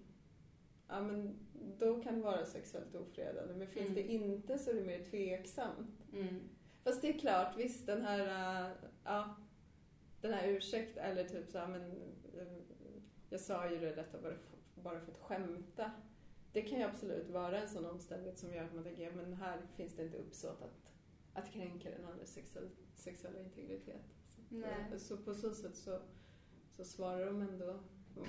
[0.87, 1.39] ja men
[1.79, 3.53] då kan det vara sexuellt ofredande.
[3.53, 3.95] Men finns Mm.
[3.95, 6.03] det inte så är det mer tveksamt.
[6.13, 6.39] Mm.
[6.83, 8.71] Fast det är klart, visst den här, äh,
[9.03, 9.35] ja,
[10.21, 11.81] den här ursäkt eller typ så här, men
[12.39, 12.47] äh,
[13.29, 15.91] jag sa ju det detta bara för, bara för att skämta.
[16.53, 19.61] Det kan ju absolut vara en sån omständighet som gör att man tänker, men här
[19.75, 20.91] finns det inte uppsåt att,
[21.33, 24.01] att kränka den andres sexuell, sexuella integritet.
[24.91, 25.99] Så, så på så sätt så,
[26.71, 27.79] så svarar de ändå,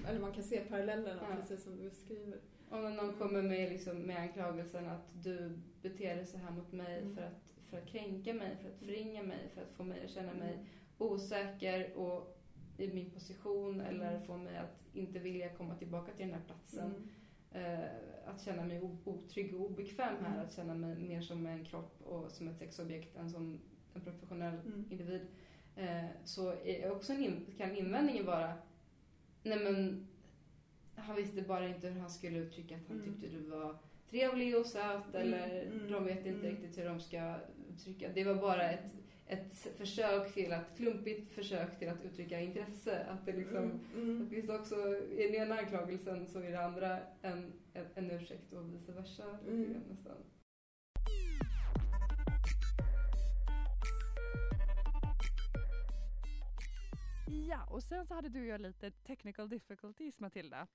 [0.09, 1.37] eller man kan se parallellerna Ja.
[1.41, 2.41] precis som du beskriver.
[2.71, 6.99] När någon kommer med, liksom, med anklagelsen att du beter dig så här mot mig
[6.99, 7.15] Mm.
[7.17, 10.11] för, att, för att kränka mig, för att förringa mig, för att få mig att
[10.11, 10.67] känna mig Mm.
[10.99, 12.37] osäker och
[12.79, 14.21] i min position eller Mm.
[14.23, 16.95] få mig att inte vilja komma tillbaka till den här platsen.
[17.53, 17.81] Mm.
[17.81, 17.89] Eh,
[18.27, 20.47] att känna mig otrygg och obekväm här, Mm.
[20.47, 23.61] att känna mig mer som en kropp och som ett sexobjekt än som
[23.95, 24.85] en professionell Mm.
[24.91, 25.27] individ.
[25.77, 28.53] Eh, så är också en kan invändningen vara,
[29.43, 30.07] nej men
[30.97, 33.13] han visste bara inte hur han skulle uttrycka att han Mm.
[33.21, 33.79] tyckte du var
[34.11, 36.57] trevlig och söt Mm, eller mm, de vet inte mm.
[36.57, 37.35] riktigt hur de ska
[37.71, 38.09] uttrycka.
[38.15, 38.93] Det var bara ett,
[39.27, 43.07] ett försök till att, klumpigt försök till att uttrycka intresse.
[43.11, 44.19] Att det liksom, Mm.
[44.25, 48.53] Det finns också, i den ena anklagelsen så är det andra en, en, en ursäkt
[48.53, 49.39] och vice versa.
[49.49, 49.75] Mm.
[49.91, 50.17] nästan.
[57.51, 60.67] Ja, och sen så hade du och jag lite technical difficulties Matilda.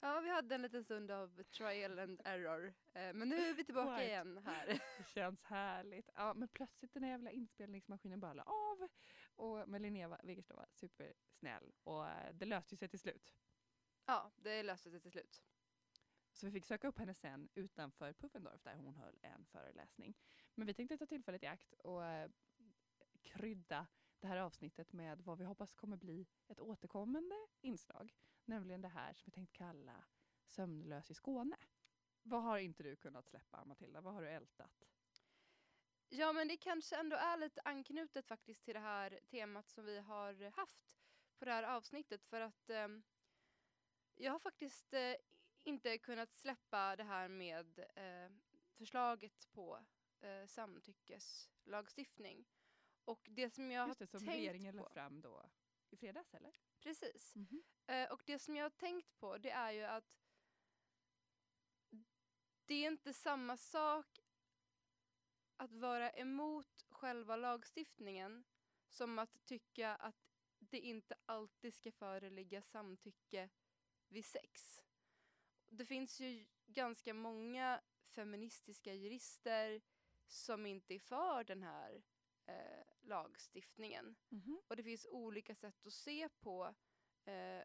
[0.00, 2.66] Ja, vi hade en liten stund av trial and error.
[2.92, 4.08] Eh, Men nu är vi tillbaka Quite.
[4.08, 4.66] igen här.
[4.98, 6.10] Det känns härligt.
[6.14, 8.88] Ja, men plötsligt den här jävla inspelningsmaskinen bara la av.
[9.24, 13.34] Och men Linnea Wiggerstad var supersnäll och eh, det löste sig till slut.
[14.06, 15.42] Ja, det löste sig till slut.
[16.32, 20.14] Så vi fick söka upp henne sen utanför Puffendorf där hon höll en föreläsning.
[20.54, 22.30] Men vi tänkte ta tillfället i akt och eh,
[23.22, 23.86] krydda
[24.22, 28.14] det här avsnittet med vad vi hoppas kommer bli ett återkommande inslag.
[28.44, 30.04] Nämligen det här som vi tänkt kalla
[30.46, 31.56] Sömnlös i Skåne.
[32.22, 34.00] Vad har inte du kunnat släppa Matilda?
[34.00, 34.84] Vad har du ältat?
[36.08, 39.98] Ja, men det kanske ändå är lite anknutet faktiskt till det här temat som vi
[39.98, 40.98] har haft
[41.38, 42.24] på det här avsnittet.
[42.24, 42.88] För att eh,
[44.14, 45.14] jag har faktiskt eh,
[45.62, 48.32] inte kunnat släppa det här med eh,
[48.74, 49.84] förslaget på
[50.20, 52.46] eh, samtyckeslagstiftning.
[53.04, 54.88] Och det som jag Just det, har som tänkt regeringen på...
[54.88, 55.50] fram då
[55.90, 56.60] i fredags eller?
[56.80, 57.34] Precis.
[57.34, 57.62] Mhm.
[57.86, 60.22] Eh, och det som jag har tänkt på det är ju att
[62.64, 64.18] det är inte samma sak
[65.56, 68.44] att vara emot själva lagstiftningen
[68.88, 70.16] som att tycka att
[70.58, 73.48] det inte alltid ska föreligga samtycke
[74.08, 74.82] vid sex.
[75.68, 79.82] Det finns ju ganska många feministiska jurister
[80.26, 82.02] som inte är för den här
[82.46, 84.16] eh, lagstiftningen.
[84.28, 84.60] Mhm.
[84.68, 86.74] Och det finns olika sätt att se på
[87.24, 87.62] eh,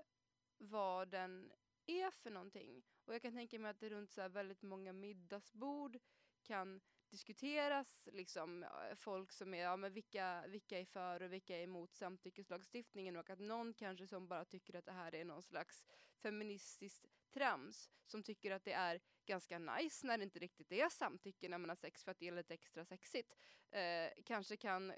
[0.57, 1.51] vad den
[1.85, 2.83] är för någonting.
[3.05, 5.99] Och jag kan tänka mig att det runt så väldigt många middagsbord
[6.43, 11.57] kan diskuteras liksom eh, folk som är, ja men vilka, vilka är för och vilka
[11.57, 15.43] är emot samtyckeslagstiftningen och att någon kanske som bara tycker att det här är någon
[15.43, 15.85] slags
[16.21, 21.49] feministiskt trams som tycker att det är ganska nice när det inte riktigt är samtycke
[21.49, 23.35] när man har sex för att det är lite extra sexigt.
[23.71, 24.93] Eh, kanske kan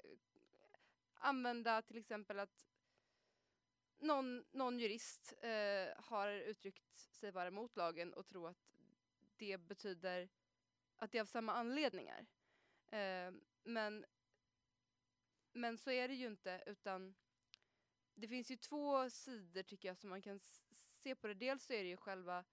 [1.20, 2.66] använda till exempel att
[3.98, 8.70] någon, någon jurist eh, har uttryckt sig vara emot lagen och tror att
[9.36, 10.28] det betyder
[10.96, 12.26] att det är av samma anledningar.
[12.90, 13.32] Eh,
[13.64, 14.06] men,
[15.52, 17.14] men så är det ju inte utan
[18.14, 20.40] det finns ju två sidor tycker jag som man kan
[20.94, 21.34] se på det.
[21.34, 22.44] Dels så är det ju själva,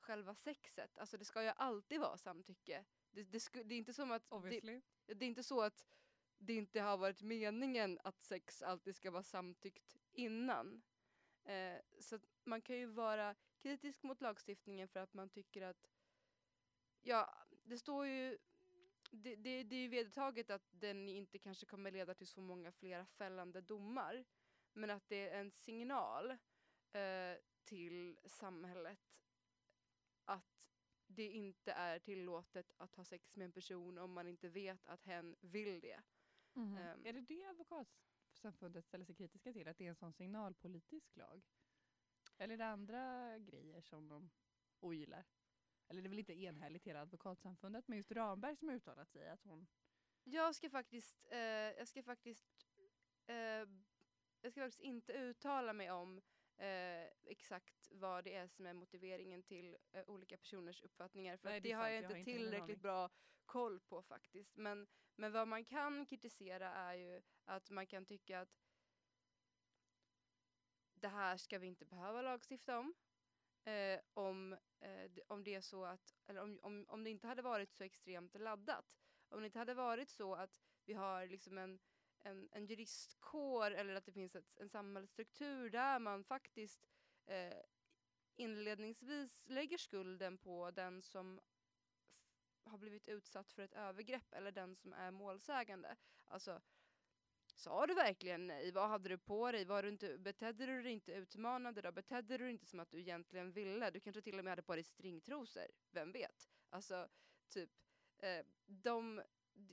[0.00, 2.84] själva sexet, alltså det ska ju alltid vara samtycke.
[3.10, 4.80] Det, det, sku, det är inte som att det, Obviously.
[5.06, 5.86] det är inte så att
[6.44, 10.82] det inte har varit meningen att sex alltid ska vara samtyckt innan.
[11.44, 15.90] Eh, så att man kan ju vara kritisk mot lagstiftningen för att man tycker att
[17.02, 17.34] ja,
[17.64, 18.38] det står ju
[19.10, 22.72] det, det, det är ju vedertaget att den inte kanske kommer leda till så många
[22.72, 24.24] flera fällande domar.
[24.72, 26.30] Men att det är en signal
[26.92, 28.98] eh, till samhället
[30.24, 30.68] att
[31.06, 35.04] det inte är tillåtet att ha sex med en person om man inte vet att
[35.04, 36.00] hen vill det.
[36.54, 36.76] Mhm.
[36.76, 37.06] Ehm.
[37.06, 39.68] Är det det advokatsamfundet ställer sig kritiska till?
[39.68, 41.42] Att det är en sån signalpolitisk lag?
[42.38, 44.30] Eller är det andra grejer som de
[44.80, 45.24] ogillar?
[45.88, 49.28] Eller det är väl inte enhälligt hela advokatsamfundet, men just Ramberg som har uttalat sig
[49.28, 49.66] att hon...
[50.24, 51.38] Jag ska faktiskt, eh,
[51.78, 52.66] jag ska faktiskt,
[53.26, 53.36] eh,
[54.40, 56.18] jag ska faktiskt inte uttala mig om
[56.58, 61.36] eh, exakt vad det är som är motiveringen till eh, olika personers uppfattningar.
[61.36, 62.50] För Nej, att det det, är har sant, jag jag inte har inte heller en
[62.50, 62.82] tillräckligt aning.
[62.82, 63.10] bra
[63.46, 64.56] koll på faktiskt.
[64.56, 64.86] Men,
[65.16, 68.62] men vad man kan kritisera är ju att man kan tycka att
[70.94, 72.94] det här ska vi inte behöva lagstifta om.
[73.64, 77.26] Eh, om, eh, det- om det är så att, eller om, om, om det inte
[77.26, 78.98] hade varit så extremt laddat.
[79.28, 81.78] Om det inte hade varit så att vi har liksom en,
[82.22, 86.86] en, en juristkår eller att det finns ett, en samhällsstruktur där man faktiskt
[87.26, 87.62] eh,
[88.36, 91.40] inledningsvis lägger skulden på den som
[92.64, 95.96] har blivit utsatt för ett övergrepp eller den som är målsägande.
[96.26, 96.60] Alltså,
[97.54, 98.72] sa du verkligen nej?
[98.72, 99.64] Vad hade du på dig?
[99.64, 101.92] Var du inte, betedde du dig inte utmanande då?
[101.92, 103.90] Betedde du dig inte som att du egentligen ville?
[103.90, 105.66] Du kanske till och med hade på dig stringtrosor?
[105.90, 106.48] Vem vet?
[106.70, 107.08] Alltså,
[107.48, 107.70] typ,
[108.18, 109.22] eh, de,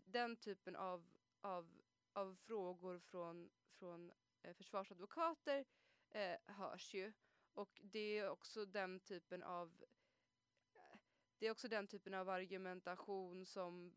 [0.06, 1.10] den typen av,
[1.42, 1.82] av,
[2.14, 4.12] av frågor från, från
[4.42, 5.66] eh, försvarsadvokater
[6.10, 7.14] eh, hörs ju.
[7.54, 9.84] Och det är också den typen av
[11.40, 13.94] det är också den typen av argumentation som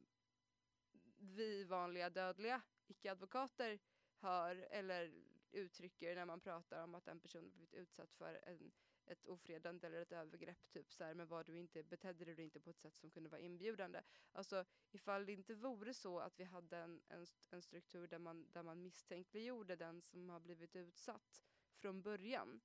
[1.18, 3.78] vi vanliga dödliga icke-advokater
[4.16, 5.12] hör eller
[5.53, 8.72] uttrycker när man pratar om att en person har blivit utsatt för en,
[9.07, 10.70] ett ofredande eller ett övergrepp.
[10.70, 13.11] Typ så här, men var du inte, betedde du dig inte på ett sätt som
[13.11, 14.03] kunde vara inbjudande.
[14.32, 18.47] Alltså ifall det inte vore så att vi hade en, en, en struktur där man,
[18.53, 22.61] där man misstänkliggjorde den som har blivit utsatt från början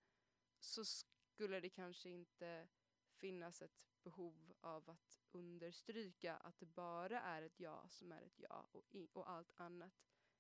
[0.59, 2.67] så skulle det kanske inte
[3.18, 8.39] finnas ett behov av att understryka att det bara är ett ja som är ett
[8.39, 9.93] ja och, i, och allt annat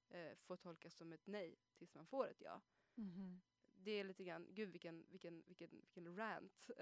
[0.09, 2.61] eh, får tolkas som ett nej tills man får ett ja.
[3.79, 6.69] Det är lite grann, gud vilken, vilken, vilken, vilken rant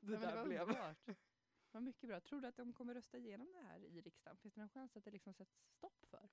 [0.00, 0.60] det Ja, där var blev.
[0.62, 1.06] underbart.
[1.06, 1.16] Det
[1.78, 2.20] var mycket bra.
[2.20, 4.36] Tror du att de kommer rösta igenom det här i riksdagen?
[4.36, 6.28] Finns det någon chans att det liksom sätts stopp för?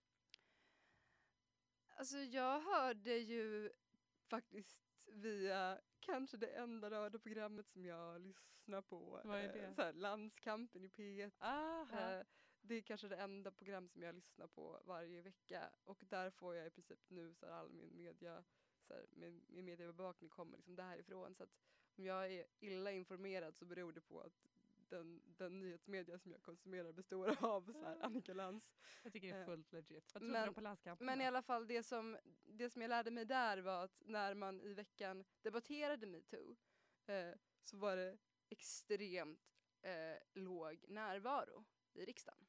[1.87, 3.71] Alltså jag hörde ju
[4.27, 9.21] faktiskt via kanske det enda radioprogrammet som jag lyssnar på.
[9.23, 9.73] Vad är eh, det?
[9.73, 11.31] Så här, Landskampen i P1.
[11.39, 12.19] Aha.
[12.19, 12.25] Eh,
[12.61, 16.55] det är kanske det enda program som jag lyssnar på varje vecka och där får
[16.55, 18.43] jag i princip nu så här, all min media,
[18.87, 21.55] så här, min, min mediebevakning kommer liksom därifrån så att
[21.97, 24.47] om jag är illa informerad så beror det på att
[24.89, 28.75] den, den nyhetsmedia som jag konsumerar består av så här, Annika Lantz.
[29.03, 30.13] jag tycker det är eh, fullt legit.
[30.13, 33.11] Vad trodde men- på landskampen Men i alla fall det som, det som jag lärde
[33.11, 36.55] mig där var att när man i veckan debatterade metoo
[37.07, 37.33] eh,
[37.63, 38.17] så var det
[38.49, 42.45] extremt eh, låg närvaro i riksdagen.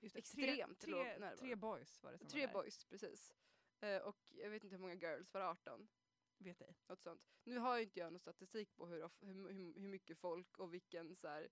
[0.00, 1.36] Just extremt tre, låg tre, närvaro.
[1.36, 2.52] tre boys var det som Tre var där.
[2.62, 3.32] boys, precis.
[3.80, 5.88] Eh, och jag vet inte hur många girls, var det 18?
[6.38, 6.76] Vet ej.
[6.88, 7.22] Något sånt.
[7.44, 11.16] Nu har ju inte jag någon statistik på hur, hur, hur mycket folk och vilken,
[11.16, 11.48] så här,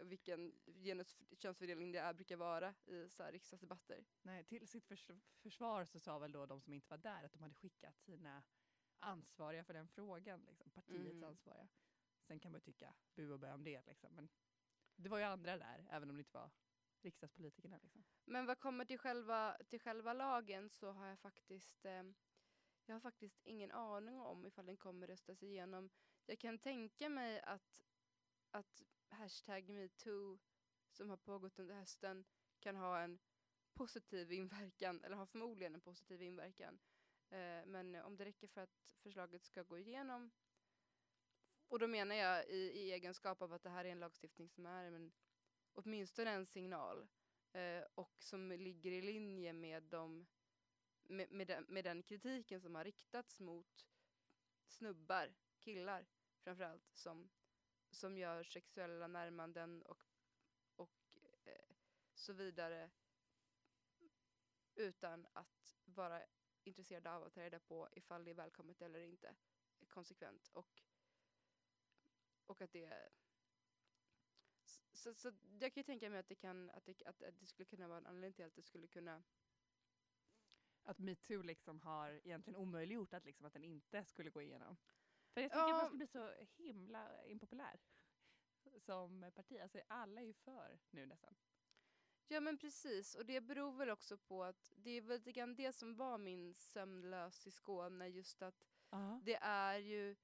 [0.00, 4.04] vilken genus, könsfördelning det är, brukar vara i så här, riksdagsdebatter.
[4.22, 5.10] Nej, till sitt förs
[5.42, 8.42] försvar så sa väl då de som inte var där att de hade skickat sina
[8.98, 11.24] ansvariga för den frågan, liksom, partiets Mm.
[11.24, 11.68] ansvariga.
[12.20, 14.14] Sen kan man ju tycka bu och bö om det, liksom.
[14.14, 14.28] men
[14.96, 16.50] det var ju andra där, även om det inte var
[17.00, 17.78] riksdagspolitikerna.
[17.82, 18.04] Liksom.
[18.24, 22.02] Men vad kommer till själva, till själva lagen så har jag faktiskt eh,
[22.86, 25.90] jag har faktiskt ingen aning om ifall den kommer röstas igenom.
[26.26, 27.84] Jag kan tänka mig att,
[28.50, 30.38] att hashtag metoo
[30.90, 32.24] som har pågått under hösten
[32.60, 33.18] kan ha en
[33.74, 36.78] positiv inverkan, eller har förmodligen en positiv inverkan.
[37.30, 40.30] Eh, men om det räcker för att förslaget ska gå igenom
[41.68, 44.66] och då menar jag i, i egenskap av att det här är en lagstiftning som
[44.66, 45.12] är men,
[45.72, 47.06] åtminstone en signal
[47.52, 50.26] eh, och som ligger i linje med, de,
[51.08, 53.86] med, med, den, med den kritiken som har riktats mot
[54.66, 56.06] snubbar, killar
[56.42, 57.30] framförallt, som,
[57.90, 60.04] som gör sexuella närmanden och,
[60.76, 61.74] och eh,
[62.14, 62.90] så vidare
[64.74, 66.22] utan att vara
[66.64, 69.28] intresserade av att ta reda på ifall det är välkommet eller inte
[69.80, 70.48] eh, konsekvent.
[70.48, 70.82] Och,
[72.46, 73.10] och att det
[74.92, 77.46] så, så jag kan ju tänka mig att det, kan, att, det, att, att det
[77.46, 79.22] skulle kunna vara en anledning till att det skulle kunna
[80.84, 84.76] att metoo liksom har egentligen omöjliggjort att, liksom, att den inte skulle gå igenom.
[85.32, 85.76] För jag tänker att Ja.
[85.76, 86.32] man skulle bli så
[86.62, 87.80] himla impopulär
[88.78, 89.58] som parti.
[89.62, 91.34] Alltså alla är ju för nu nästan.
[92.28, 95.54] Ja men precis och det beror väl också på att det är väl lite grann
[95.54, 98.66] det som var min sömnlös i Skåne just att
[99.22, 100.16] det är ju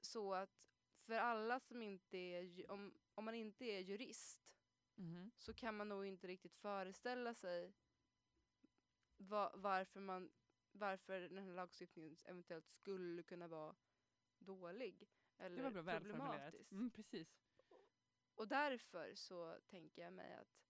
[0.00, 0.66] så att
[1.06, 4.40] för alla som inte är, om, om man inte är jurist
[4.96, 5.30] Mhm.
[5.36, 7.74] så kan man nog inte riktigt föreställa sig
[9.16, 10.30] va, varför, man,
[10.72, 13.76] varför den här lagstiftningen eventuellt skulle kunna vara
[14.38, 15.08] dålig
[15.38, 16.72] eller Det var bra problematisk.
[16.72, 17.44] Mm, precis.
[18.34, 20.66] Och därför så tänker jag mig att,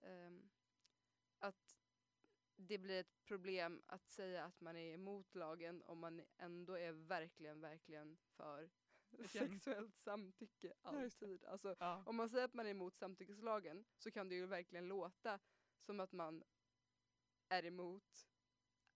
[0.00, 0.50] ehm,
[1.38, 1.78] att
[2.56, 6.92] det blir ett problem att säga att man är emot lagen om man ändå är
[6.92, 8.70] verkligen, verkligen för
[9.28, 11.44] sexuellt samtycke alltid.
[11.44, 12.02] Alltså, Ja.
[12.06, 15.40] om man säger att man är emot samtyckeslagen så kan det ju verkligen låta
[15.80, 16.44] som att man
[17.52, 18.26] är emot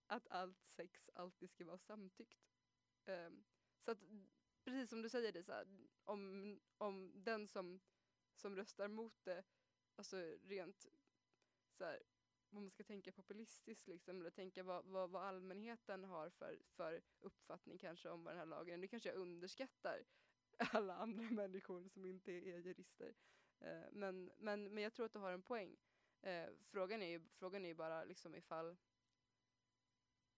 [0.07, 2.47] att allt sex alltid ska vara samtyckt.
[3.05, 3.43] Um,
[3.79, 4.03] så att
[4.63, 5.65] precis som du säger Lisa,
[6.03, 7.79] om, om den som,
[8.35, 9.43] som röstar mot det,
[9.95, 10.87] alltså rent
[11.71, 12.03] så här,
[12.49, 17.01] om man ska tänka populistiskt liksom, eller tänka vad, vad, vad allmänheten har för, för
[17.19, 18.77] uppfattning kanske om vad den här lagen är.
[18.77, 20.03] Nu kanske jag underskattar
[20.57, 23.13] alla andra människor som inte är jurister.
[23.61, 25.77] Uh, men, men, men jag tror att du har en poäng.
[26.21, 28.77] Eh, frågan, är ju, frågan är ju bara liksom ifall,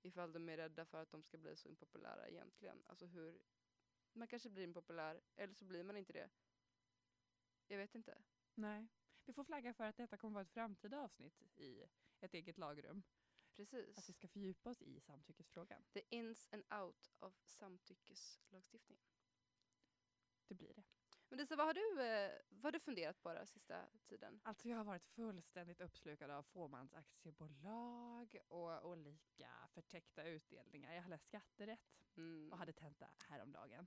[0.01, 2.83] ifall de är rädda för att de ska bli så impopulära egentligen.
[2.85, 3.41] Alltså hur,
[4.13, 6.29] man kanske blir impopulär eller så blir man inte det.
[7.67, 8.21] Jag vet inte.
[8.53, 8.87] Nej.
[9.25, 11.83] Vi får flagga för att detta kommer vara ett framtida avsnitt i
[12.19, 13.03] ett eget lagrum.
[13.55, 13.97] Precis.
[13.97, 15.83] Att vi ska fördjupa oss i samtyckesfrågan.
[15.93, 19.03] The ins and out of samtyckeslagstiftningen.
[20.47, 20.83] Det blir det.
[21.29, 24.39] Men Lisa, vad har du, eh, vad har du funderat på den sista tiden?
[24.43, 30.93] Alltså jag har varit fullständigt uppslukad av fåmansaktiebolag och olika förtäckta utdelningar.
[30.93, 32.51] Jag har läst skatterätt Mm.
[32.51, 33.85] och hade tenta häromdagen.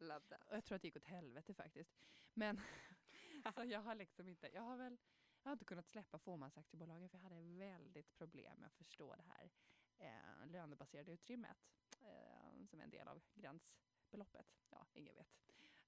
[0.49, 1.97] Och jag tror att det gick åt helvete faktiskt.
[2.35, 2.61] Men
[3.55, 4.99] så jag har liksom inte, jag har väl,
[5.43, 9.23] jag har inte kunnat släppa fåmansaktiebolagen för jag hade väldigt problem med att förstå det
[9.23, 9.51] här
[9.99, 11.59] eh, lönebaserade utrymmet
[12.01, 14.47] eh, som är en del av gränsbeloppet.
[14.71, 15.39] Ja, ingen vet.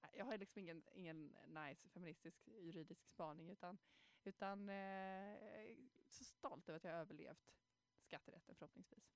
[0.04, 3.78] Eh, Jag har liksom ingen, ingen nice feministisk juridisk spaning utan,
[4.24, 5.76] utan eh,
[6.08, 7.54] så stolt över att jag har överlevt
[8.02, 9.14] skatterätten förhoppningsvis.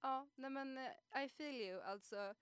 [0.00, 1.80] Ja, nej men eh, I feel you.
[1.80, 2.34] Alltså,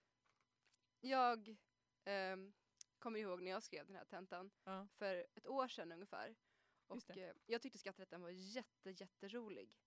[1.00, 1.56] jag
[2.04, 2.52] ehm,
[2.98, 4.88] kommer ihåg när jag skrev den här tentan Ja.
[4.92, 6.36] för ett år sedan ungefär.
[6.86, 9.78] Och eh, jag tyckte skatterätten var jätte, jätterolig.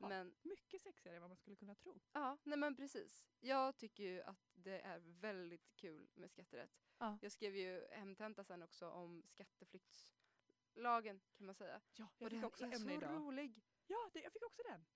[0.00, 2.00] Ja, Men mycket sexigare än vad man skulle kunna tro.
[2.12, 3.26] ja, nej men precis.
[3.40, 6.80] Jag tycker ju att det är väldigt kul med skatterätt.
[6.98, 7.18] Ja.
[7.22, 11.80] Jag skrev ju hemtenta sen också om skatteflyktslagen kan man säga.
[11.94, 13.14] Ja, Och jag fick den också är ämne så idag.
[13.14, 13.62] rolig.
[13.86, 14.86] Ja, det, jag fick också den.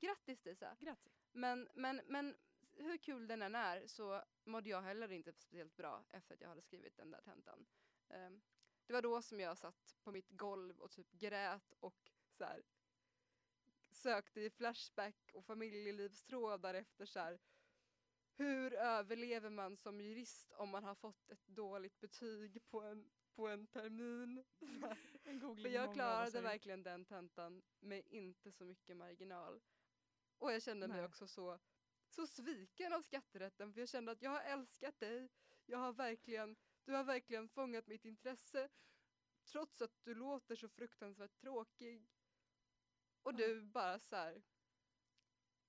[0.00, 0.76] Grattis Disa!
[0.80, 1.12] Grattis.
[1.32, 2.36] Men, men, men
[2.72, 6.48] hur kul den än är så mådde jag heller inte speciellt bra efter att jag
[6.48, 7.66] hade skrivit den där tentan.
[8.08, 8.42] Ehm,
[8.86, 12.62] det var då som jag satt på mitt golv och typ grät och så här,
[13.94, 17.38] sökte i Flashback och familjelivstrådar efter så här,
[18.36, 23.48] hur överlever man som jurist om man har fått ett dåligt betyg på en, på
[23.48, 24.44] en termin?
[25.24, 29.60] En För jag klarade verkligen den tentan med inte så mycket marginal.
[30.38, 31.06] Och jag kände mig Nej.
[31.06, 31.58] också så,
[32.08, 35.28] så sviken av skatterätten för jag kände att jag har älskat dig.
[35.66, 38.68] Jag har verkligen, du har verkligen fångat mitt intresse.
[39.44, 42.08] Trots att du låter så fruktansvärt tråkig.
[43.22, 44.42] Och du bara så här.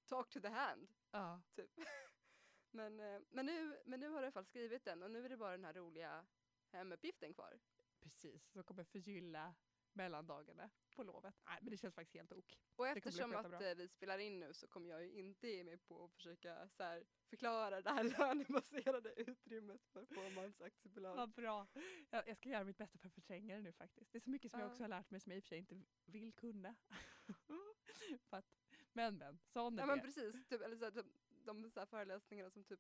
[0.06, 1.42] Talk to the hand, Ja.
[1.56, 1.72] typ.
[2.72, 5.26] Men, eh, men, nu, men nu har jag i alla fall skrivit den och nu
[5.26, 6.26] är det bara den här roliga
[6.72, 7.60] hemuppgiften kvar.
[8.00, 9.56] Precis, som kommer förgylla
[9.94, 11.36] mellandagarna på lovet.
[11.46, 12.60] Nej, men det känns faktiskt helt ok.
[12.76, 15.78] Och eftersom att eh, vi spelar in nu så kommer jag ju inte ge mig
[15.78, 21.16] på att försöka så förklara det här lönebaserade utrymmet för fåmansaktiebolag.
[21.16, 21.68] Vad bra.
[22.10, 24.12] Jag, jag ska göra mitt bästa för att förtränga det nu faktiskt.
[24.12, 24.72] Det är så mycket som jag Ja.
[24.72, 26.76] också har lärt mig som jag i och för sig inte vill kunna.
[28.30, 28.46] För att,
[28.94, 31.04] men men, sån är Ja men precis, typ, eller så här, de,
[31.46, 32.80] de så här föreläsningarna som typ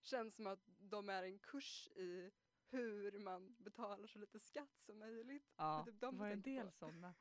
[0.00, 2.30] känns som att de är en kurs i
[2.72, 5.52] hur man betalar så lite skatt som möjligt.
[5.56, 6.72] Ja, det är typ de det var en del på.
[6.72, 7.14] sådana.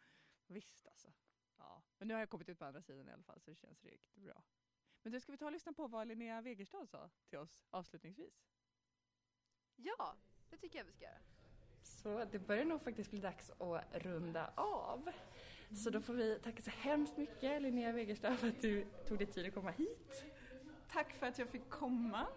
[0.48, 1.14] Visst alltså.
[1.58, 1.84] Ja.
[1.98, 3.84] Men nu har jag kommit ut på andra sidan i alla fall så det känns
[3.84, 4.44] riktigt bra.
[5.04, 8.44] Men du, ska vi ta och lyssna på vad Linnea Wegerstad sa till oss avslutningsvis?
[9.76, 10.16] Ja,
[10.50, 11.22] det tycker jag vi ska göra.
[11.84, 15.12] Så det börjar nog faktiskt bli dags att runda av.
[15.76, 19.28] Så då får vi tacka så hemskt mycket Linnea Wegerstad för att du tog dig
[19.28, 20.24] tid att komma hit.
[20.92, 22.28] Tack för att jag fick komma.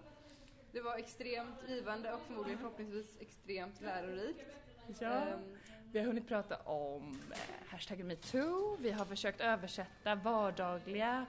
[0.73, 4.57] Det var extremt givande och förmodligen förhoppningsvis extremt lärorikt.
[5.01, 5.11] Ja.
[5.11, 5.57] Ehm,
[5.93, 11.27] Vi har hunnit prata om eh, hashtaggen metoo, vi har försökt översätta vardagliga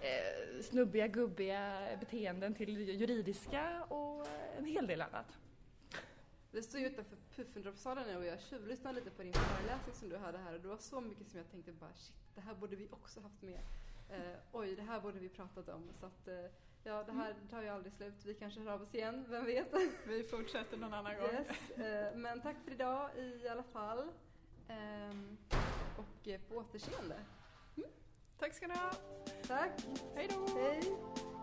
[0.00, 4.26] eh, snubbiga, gubbiga beteenden till juridiska och
[4.58, 5.38] en hel del annat.
[6.54, 10.16] Vi står ju utanför Puffendropsalen nu och jag tjuvlyssnade lite på din föreläsning som du
[10.16, 12.76] hade här och det var så mycket som jag tänkte bara shit, det här borde
[12.76, 13.60] vi också haft med.
[14.10, 15.90] Eh, oj, det här borde vi pratat om.
[16.00, 16.34] Så att eh,
[16.84, 18.14] ja, det här tar ju aldrig slut.
[18.24, 19.74] Vi kanske hör av oss igen, vem vet?
[20.06, 21.30] Vi fortsätter någon annan gång.
[21.30, 24.08] Yes, eh, men tack för idag i alla fall.
[24.68, 25.36] Ehm,
[25.96, 27.16] och eh, på återseende.
[28.38, 28.90] Tack ska ni ha.
[29.46, 29.72] Tack,
[30.14, 30.58] Hej då!
[30.58, 31.33] hej!